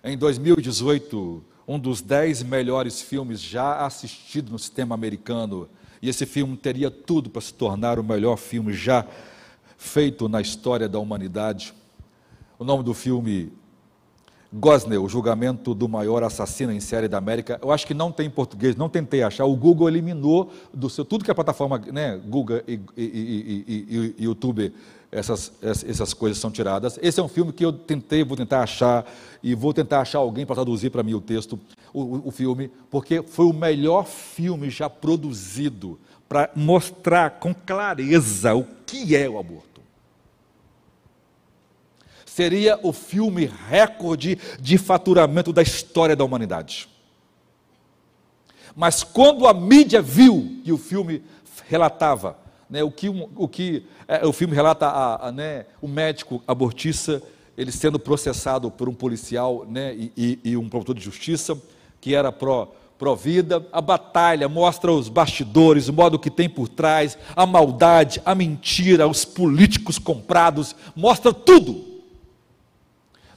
[0.05, 5.69] Em 2018, um dos dez melhores filmes já assistidos no sistema americano.
[6.01, 9.05] E esse filme teria tudo para se tornar o melhor filme já
[9.77, 11.75] feito na história da humanidade.
[12.59, 13.53] O nome do filme
[14.51, 17.61] Gosnell, o julgamento do maior assassino em série da América.
[17.63, 19.45] Eu acho que não tem em português, não tentei achar.
[19.45, 24.25] O Google eliminou do seu tudo que a plataforma, né, Google e, e, e, e,
[24.25, 24.73] YouTube,
[25.11, 26.99] essas, essas coisas são tiradas.
[27.03, 29.07] Esse é um filme que eu tentei, vou tentar achar
[29.43, 31.59] e vou tentar achar alguém para traduzir para mim o texto,
[31.93, 35.99] o, o, filme, porque foi o melhor filme já produzido
[36.29, 39.69] para mostrar com clareza o que é o aborto
[42.39, 46.89] seria o filme recorde de faturamento da história da humanidade.
[48.77, 51.25] Mas quando a mídia viu que o filme
[51.67, 52.39] relatava,
[52.69, 57.23] né, o que, o, que é, o filme relata a, a, né, o médico abortista,
[57.57, 61.61] ele sendo processado por um policial né, e, e, um promotor de justiça,
[62.01, 67.17] que era pró, pró-vida, a batalha mostra os bastidores, o modo que tem por trás,
[67.35, 71.87] a maldade, a mentira, os políticos comprados, mostra tudo.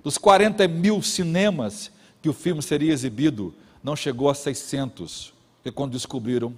[0.04, 1.92] Dos 40 mil cinemas
[2.22, 3.54] que o filme seria exibido,
[3.84, 6.54] não chegou a 600, porque quando descobriram,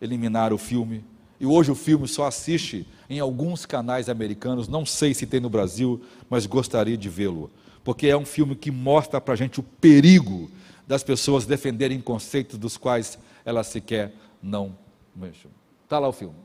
[0.00, 1.04] eliminaram o filme.
[1.40, 5.48] E hoje o filme só assiste em alguns canais americanos, não sei se tem no
[5.48, 7.50] Brasil, mas gostaria de vê-lo,
[7.82, 10.50] porque é um filme que mostra para a gente o perigo
[10.86, 14.12] das pessoas defenderem conceitos dos quais elas sequer
[14.42, 14.76] não
[15.16, 15.50] mexem.
[15.84, 16.36] Está lá o filme.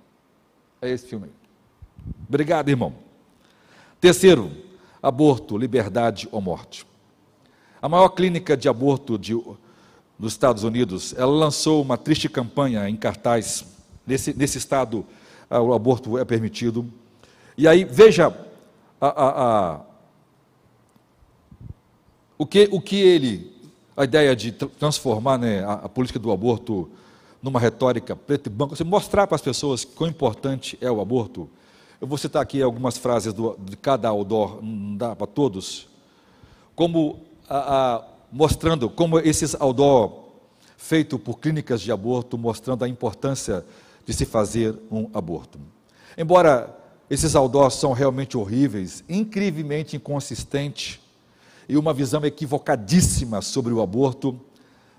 [0.81, 1.31] É esse filme aí.
[2.27, 2.93] Obrigado, irmão.
[3.99, 4.51] Terceiro,
[5.03, 6.85] aborto, liberdade ou morte.
[7.81, 9.33] A maior clínica de aborto de,
[10.17, 13.74] dos Estados Unidos, ela lançou uma triste campanha em cartaz.
[14.05, 15.05] Nesse, nesse estado,
[15.49, 16.85] ah, o aborto é permitido.
[17.57, 18.27] E aí, veja
[18.99, 19.43] a, a,
[19.75, 19.81] a,
[22.37, 23.53] o, que, o que ele,
[23.95, 26.89] a ideia de transformar né, a, política do aborto
[27.41, 31.49] numa retórica preto e branco, você mostrar para as pessoas quão importante é o aborto.
[32.01, 35.87] Eu vou citar aqui algumas frases do, de cada outdoor, não dá para todos,
[36.75, 37.21] como
[38.31, 40.25] mostrando como esses outdoor
[40.77, 43.65] feito por clínicas de aborto, mostrando a importância
[44.05, 45.59] de se fazer um aborto.
[46.17, 46.75] Embora
[47.09, 50.99] esses outdoors são realmente horríveis, incrivelmente inconsistentes
[51.67, 54.39] e uma visão equivocadíssima sobre o aborto,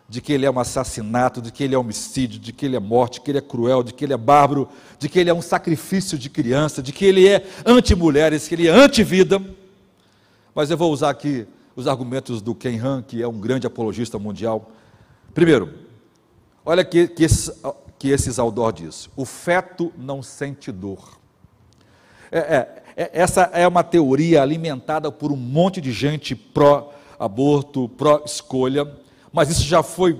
[0.08, 2.80] de que ele é um assassinato, de que ele é homicídio, de que ele é
[2.80, 4.68] morte, de que ele é cruel, de que ele é bárbaro,
[4.98, 8.68] de que ele é um sacrifício de criança, de que ele é anti-mulheres, que ele
[8.68, 9.42] é anti-vida.
[10.54, 14.18] Mas eu vou usar aqui os argumentos do Ken Han, que é um grande apologista
[14.18, 14.70] mundial.
[15.34, 15.74] Primeiro,
[16.64, 17.52] olha que, que, esse,
[17.98, 21.18] que esses Aldor diz: o feto não sente dor.
[22.30, 29.04] É, é, é, essa é uma teoria alimentada por um monte de gente pró-aborto, pró-escolha
[29.36, 30.18] mas isso já foi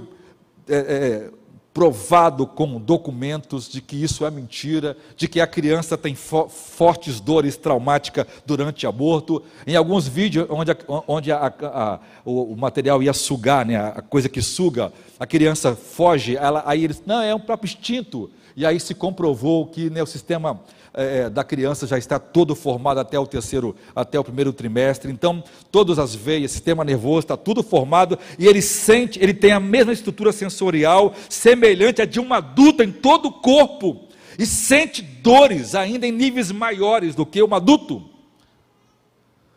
[0.69, 1.31] é, é,
[1.77, 7.20] provado com documentos de que isso é mentira, de que a criança tem fo fortes
[7.20, 9.43] dores traumáticas durante o aborto.
[9.66, 10.77] Em alguns vídeos onde, a,
[11.07, 14.90] onde a, a, o, o, material ia sugar, né, a coisa que suga,
[15.20, 18.31] a criança foge, ela, aí eles, não, é um próprio instinto.
[18.57, 20.59] E aí se comprovou que né, o sistema
[20.97, 25.12] é, é, da criança já está todo formado até o terceiro, até o primeiro trimestre.
[25.12, 29.60] Então, todas as veias, sistema nervoso está tudo formado e ele sente, ele tem a
[29.60, 34.09] mesma estrutura sensorial semelhante à de um adulto em todo o corpo
[34.39, 38.02] e sente dores ainda em níveis maiores do que um adulto.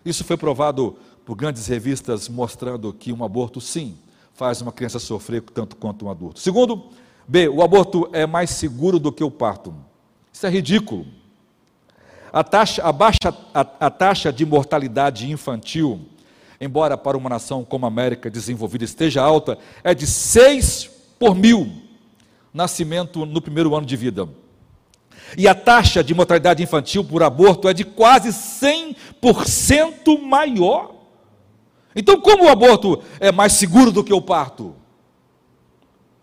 [0.03, 3.97] Isso foi provado por grandes revistas mostrando que um aborto sim
[4.33, 6.41] faz uma criança sofrer tanto quanto um adulto.
[6.41, 6.89] Segundo,
[7.25, 9.73] B, o aborto é mais seguro do que o parto.
[10.33, 11.05] Isso é ridículo.
[12.31, 16.01] A taxa, a, baixa, a, a taxa de mortalidade infantil,
[16.59, 21.71] embora para uma nação como a América desenvolvida esteja alta, é de 6 por mil
[22.53, 24.27] nascimento no primeiro ano de vida.
[25.37, 30.95] E a taxa de mortalidade infantil por aborto é de quase 100% maior.
[31.95, 34.75] Então, como o aborto é mais seguro do que o parto?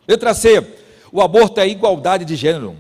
[0.09, 0.74] Letra C.
[1.12, 2.77] O aborto é igualdade de gênero.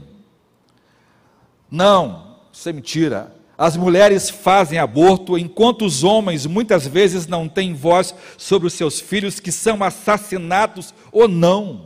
[1.70, 2.25] Não,
[2.56, 3.32] isso é mentira.
[3.58, 8.98] As mulheres fazem aborto enquanto os homens muitas vezes não têm voz sobre os seus
[8.98, 11.82] filhos que são assassinados ou não.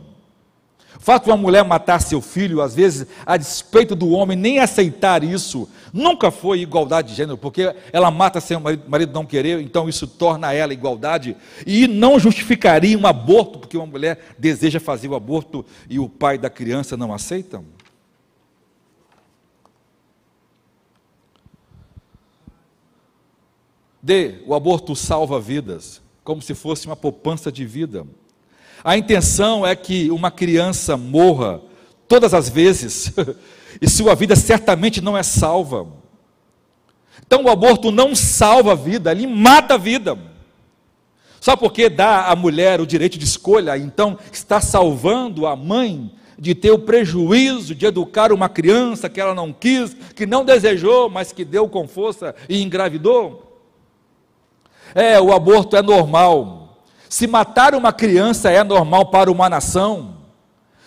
[0.95, 4.59] O fato de uma mulher matar seu filho, às vezes, a despeito do homem nem
[4.59, 9.25] aceitar isso, nunca foi igualdade de gênero, porque ela mata sem o marido, marido não
[9.25, 11.35] querer, então isso torna ela igualdade,
[11.65, 16.37] e não justificaria um aborto, porque uma mulher deseja fazer o aborto e o pai
[16.37, 17.61] da criança não aceita.
[24.01, 24.41] D.
[24.45, 28.05] O aborto salva vidas, como se fosse uma poupança de vida.
[28.83, 31.61] A intenção é que uma criança morra
[32.07, 33.13] todas as vezes,
[33.81, 35.87] e sua vida certamente não é salva.
[37.25, 40.17] Então o aborto não salva a vida, ele mata a vida.
[41.39, 46.55] Só porque dá à mulher o direito de escolha, então está salvando a mãe de
[46.55, 51.31] ter o prejuízo de educar uma criança que ela não quis, que não desejou, mas
[51.31, 53.50] que deu com força e engravidou?
[54.93, 56.79] É, o aborto é normal.
[57.09, 60.17] Se matar uma criança é normal para uma nação.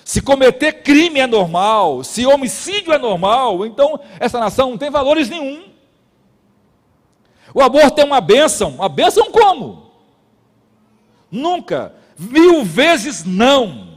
[0.05, 5.31] Se cometer crime é normal, se homicídio é normal, então essa nação não tem valores
[5.31, 5.65] nenhum.
[7.55, 8.71] O aborto é uma bênção.
[8.71, 9.91] Uma bênção como?
[11.31, 11.95] Nunca.
[12.19, 13.95] Mil vezes não.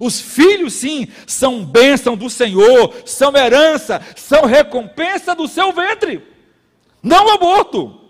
[0.00, 6.22] Os filhos, sim, são bênção do Senhor, são herança, são recompensa do seu ventre,
[7.02, 8.05] não aborto.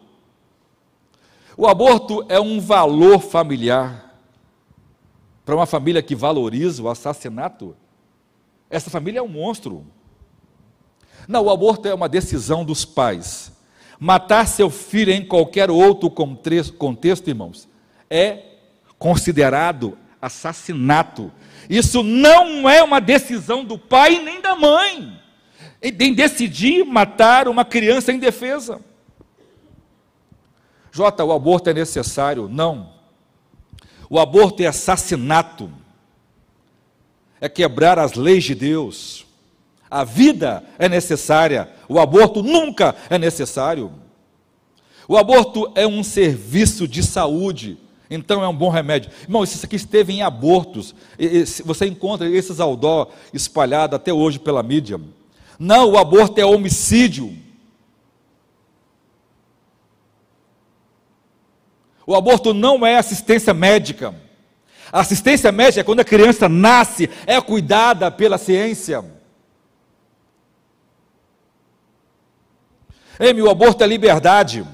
[1.57, 4.15] O aborto é um valor familiar.
[5.45, 7.77] Para uma família que valoriza o assassinato,
[8.69, 9.87] essa família é um monstro.
[11.27, 13.53] Não, o aborto é uma decisão dos pais.
[13.99, 17.69] Matar seu filho em qualquer outro contexto, irmãos,
[18.11, 18.43] é
[18.99, 21.33] considerado assassinato.
[21.71, 25.17] Isso não é uma decisão do pai nem da mãe
[25.83, 28.81] em decidir matar uma criança indefesa.
[30.97, 32.49] Jota, o aborto é necessário?
[32.49, 32.89] Não.
[34.09, 35.71] O aborto é assassinato,
[37.39, 39.27] é quebrar as leis de Deus.
[39.91, 43.93] A vida é necessária, o aborto nunca é necessário.
[45.07, 47.77] O aborto é um serviço de saúde,
[48.09, 49.11] então é um bom remédio.
[49.21, 50.95] Irmão, isso aqui esteve em abortos.
[51.63, 54.99] Você encontra esses aldó espalhados até hoje pela mídia.
[55.59, 57.45] Não, o aborto é homicídio.
[62.07, 64.15] O aborto não é assistência médica.
[64.93, 69.05] A assistência médica é quando a criança nasce, é cuidada pela ciência.
[73.19, 74.65] Ei, o aborto é liberdade.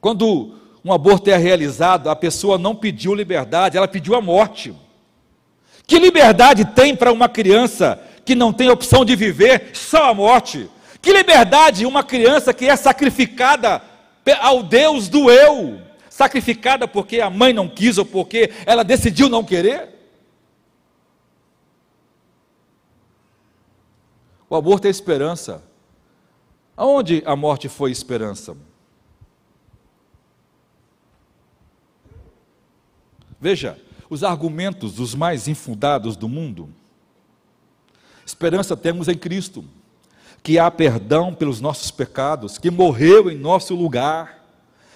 [0.00, 4.74] Quando um aborto é realizado, a pessoa não pediu liberdade, ela pediu a morte.
[5.86, 10.68] Que liberdade tem para uma criança que não tem opção de viver só a morte?
[11.00, 13.80] Que liberdade uma criança que é sacrificada
[14.40, 19.44] ao Deus do eu, sacrificada porque a mãe não quis ou porque ela decidiu não
[19.44, 19.88] querer?
[24.48, 25.62] O aborto é esperança.
[26.76, 28.56] Aonde a morte foi esperança?
[33.40, 36.68] Veja, os argumentos dos mais infundados do mundo.
[38.24, 39.64] Esperança temos em Cristo,
[40.42, 44.42] que há perdão pelos nossos pecados, que morreu em nosso lugar,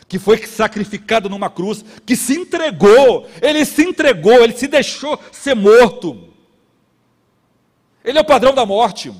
[0.08, 5.54] que foi sacrificado numa cruz, que se entregou, ele se entregou, ele se deixou ser
[5.54, 6.28] morto.
[8.04, 9.12] Ele é o padrão da morte.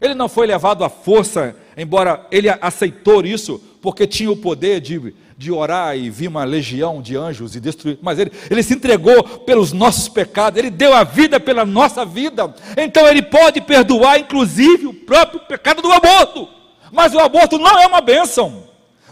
[0.00, 5.14] Ele não foi levado à força, embora ele aceitou isso, porque tinha o poder de
[5.40, 9.22] de orar e vir uma legião de anjos e destruir, mas ele, ele se entregou
[9.22, 14.86] pelos nossos pecados, ele deu a vida pela nossa vida, então ele pode perdoar, inclusive,
[14.86, 16.46] o próprio pecado do aborto.
[16.92, 18.64] Mas o aborto não é uma bênção,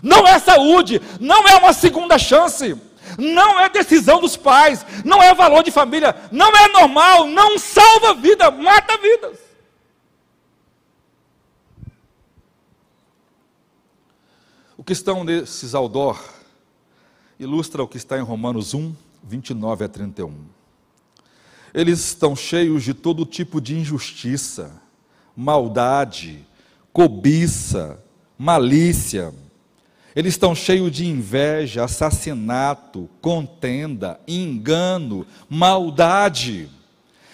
[0.02, 2.76] não é saúde, não é uma segunda chance,
[3.16, 8.12] não é decisão dos pais, não é valor de família, não é normal, não salva
[8.12, 9.47] vida, mata vidas.
[14.88, 16.18] Que estão nesses outdoor
[17.38, 20.32] ilustra o que está em Romanos 1, 29 a 31.
[21.74, 24.80] Eles estão cheios de todo tipo de injustiça,
[25.36, 26.42] maldade,
[26.90, 28.02] cobiça,
[28.38, 29.34] malícia.
[30.16, 36.70] Eles estão cheios de inveja, assassinato, contenda, engano, maldade.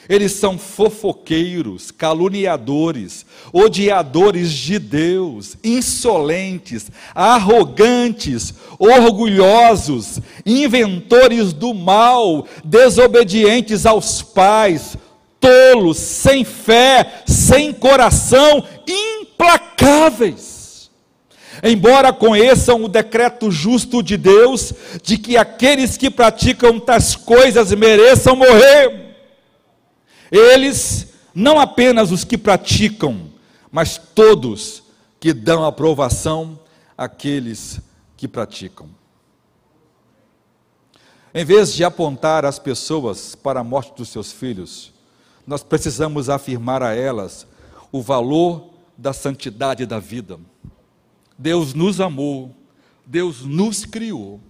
[0.08, 14.20] Eles são fofoqueiros, caluniadores, odiadores de Deus, insolentes, arrogantes, orgulhosos, inventores do mal, desobedientes aos
[14.20, 14.96] pais,
[15.40, 20.54] tolos, sem fé, sem coração, implacáveis.
[21.62, 28.36] Embora conheçam o decreto justo de Deus, de que aqueles que praticam tais coisas mereçam
[28.36, 29.13] morrer,
[30.36, 33.30] eles, não apenas os que praticam,
[33.70, 34.82] mas todos
[35.20, 36.58] que dão aprovação
[36.98, 37.80] àqueles
[38.16, 38.88] que praticam.
[41.32, 44.92] Em vez de apontar as pessoas para a morte dos seus filhos,
[45.46, 47.46] nós precisamos afirmar a elas
[47.92, 50.38] o valor da santidade da vida.
[51.38, 52.54] Deus nos amou,
[53.06, 54.40] Deus nos criou.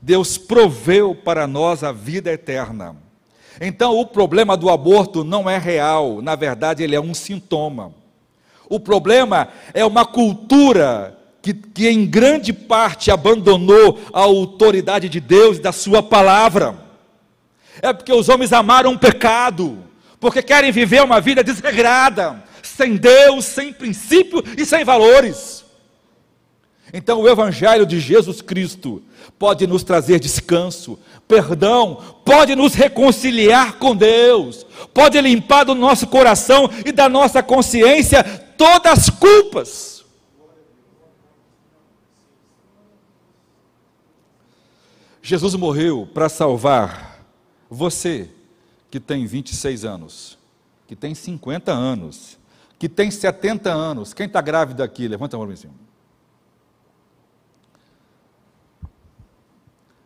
[0.00, 2.96] Deus proveu para nós a vida eterna.
[3.60, 7.92] Então, o problema do aborto não é real, na verdade, ele é um sintoma.
[8.68, 15.58] O problema é uma cultura que, que, em grande parte abandonou a autoridade de Deus
[15.58, 16.76] e da Sua palavra.
[17.82, 19.78] É porque os homens amaram o pecado,
[20.20, 25.64] porque querem viver uma vida desregrada, sem Deus, sem princípio e sem valores.
[26.92, 29.02] Então, o Evangelho de Jesus Cristo
[29.38, 36.68] pode nos trazer descanso, perdão, pode nos reconciliar com Deus, pode limpar do nosso coração
[36.84, 38.22] e da nossa consciência
[38.56, 40.04] todas as culpas.
[45.22, 47.24] Jesus morreu para salvar
[47.70, 48.28] você
[48.90, 50.38] que tem 26 anos,
[50.86, 52.38] que tem 50 anos,
[52.78, 54.12] que tem 70 anos.
[54.12, 55.06] Quem está grávido aqui?
[55.06, 55.81] Levanta a mão em cima.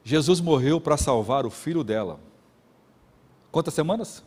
[0.07, 2.21] Jesus morreu para salvar o filho dela.
[3.51, 4.23] Quantas semanas?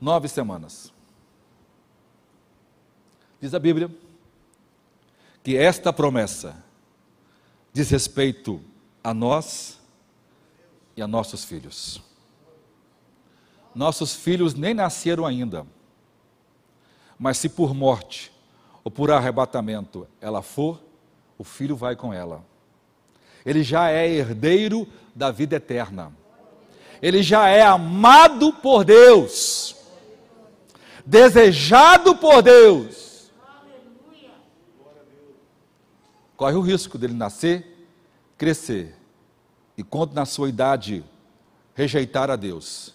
[0.00, 0.92] Nove semanas.
[3.40, 3.90] Diz a Bíblia
[5.42, 6.64] que esta promessa
[7.72, 8.62] diz respeito
[9.02, 9.80] a nós
[10.96, 12.00] e a nossos filhos.
[13.74, 15.66] Nossos filhos nem nasceram ainda,
[17.18, 18.32] mas se por morte
[18.84, 20.80] ou por arrebatamento ela for,
[21.36, 22.48] o filho vai com ela
[23.44, 26.12] ele já é herdeiro da vida eterna.
[27.00, 29.74] Ele já é amado por Deus,
[31.04, 33.30] desejado por Deus.
[36.36, 37.86] Corre o risco dele nascer,
[38.36, 38.94] crescer
[39.76, 41.04] e, quando na sua idade,
[41.74, 42.94] rejeitar a Deus.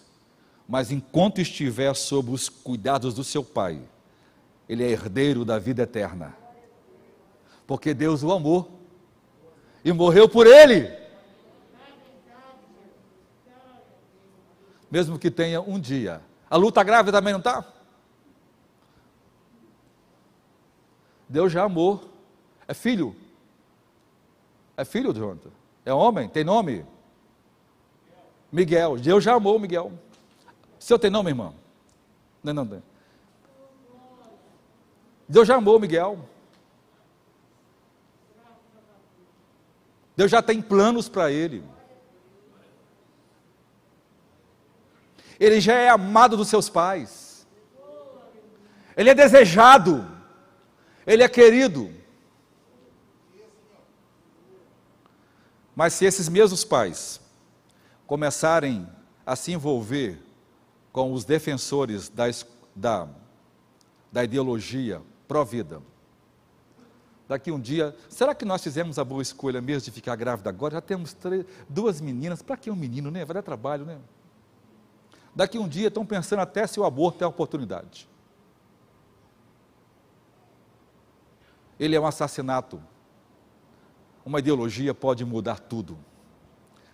[0.68, 3.80] Mas enquanto estiver sob os cuidados do seu pai,
[4.68, 6.36] ele é herdeiro da vida eterna.
[7.66, 8.75] Porque Deus o amou
[9.86, 10.92] e morreu por ele.
[14.90, 16.20] Mesmo que tenha um dia.
[16.50, 17.64] A luta grávida também não está?
[21.28, 22.02] Deus já amou.
[22.66, 23.14] É filho.
[24.76, 25.50] É filho, Jonathan.
[25.84, 26.84] É homem, tem nome?
[28.50, 28.96] Miguel.
[28.96, 29.92] Deus já amou Miguel.
[30.80, 31.54] Seu tem nome, irmão?
[32.42, 32.82] Não, não.
[35.28, 36.18] Deus já amou Miguel.
[40.16, 41.62] Deus já tem planos para ele.
[45.38, 47.46] Ele já é amado dos seus pais.
[48.96, 50.06] Ele é desejado.
[51.06, 51.94] Ele é querido.
[55.74, 57.20] Mas se esses mesmos pais
[58.06, 58.88] começarem
[59.26, 60.18] a se envolver
[60.90, 62.24] com os defensores da,
[62.74, 63.08] da,
[64.10, 65.82] da ideologia pró-vida,
[67.28, 70.74] daqui um dia, será que nós fizemos a boa escolha mesmo de ficar grávida agora?
[70.74, 73.24] Já temos três, duas meninas, para que um menino, né?
[73.24, 73.98] Vai dar trabalho, né?
[75.34, 78.08] Daqui um dia estão pensando até se o aborto é a oportunidade.
[81.78, 82.82] Ele é um assassinato.
[84.24, 85.98] Uma ideologia pode mudar tudo.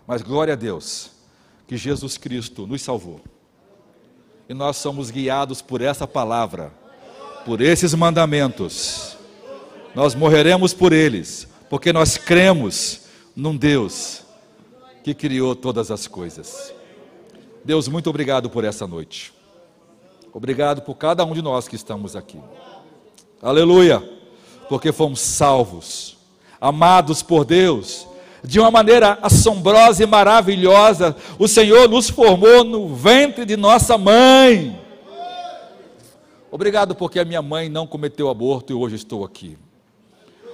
[0.07, 1.13] Mas glória a Deus,
[1.69, 3.21] que Jesus Cristo nos salvou.
[4.49, 6.73] E nós somos guiados por essa palavra,
[7.45, 9.17] por esses mandamentos
[9.95, 13.03] nós morreremos por eles, porque nós cremos
[13.37, 14.23] num Deus
[15.03, 16.73] que criou todas as coisas.
[17.65, 19.33] Deus, muito obrigado por essa noite.
[20.33, 22.41] Obrigado por cada um de nós que estamos aqui.
[23.41, 24.03] Aleluia!
[24.69, 26.17] Porque fomos salvos,
[26.61, 28.07] amados por Deus,
[28.43, 31.15] de uma maneira assombrosa e maravilhosa.
[31.39, 34.81] O Senhor nos formou no ventre de nossa mãe.
[36.51, 39.59] Obrigado porque a minha mãe não cometeu aborto e hoje estou aqui.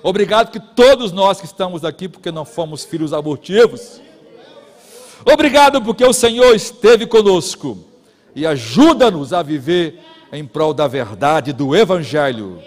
[0.02, 4.00] Obrigado que todos nós que estamos aqui, porque não fomos filhos abortivos.
[5.24, 7.78] Obrigado porque o Senhor esteve conosco
[8.34, 10.00] e ajuda-nos a viver
[10.32, 12.60] em prol da verdade do Evangelho,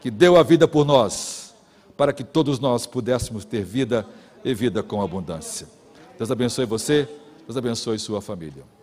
[0.00, 1.54] que deu a vida por nós,
[1.96, 4.06] para que todos nós pudéssemos ter vida
[4.44, 5.68] e vida com abundância.
[6.16, 7.08] Deus abençoe você,
[7.46, 8.79] Deus abençoe sua família.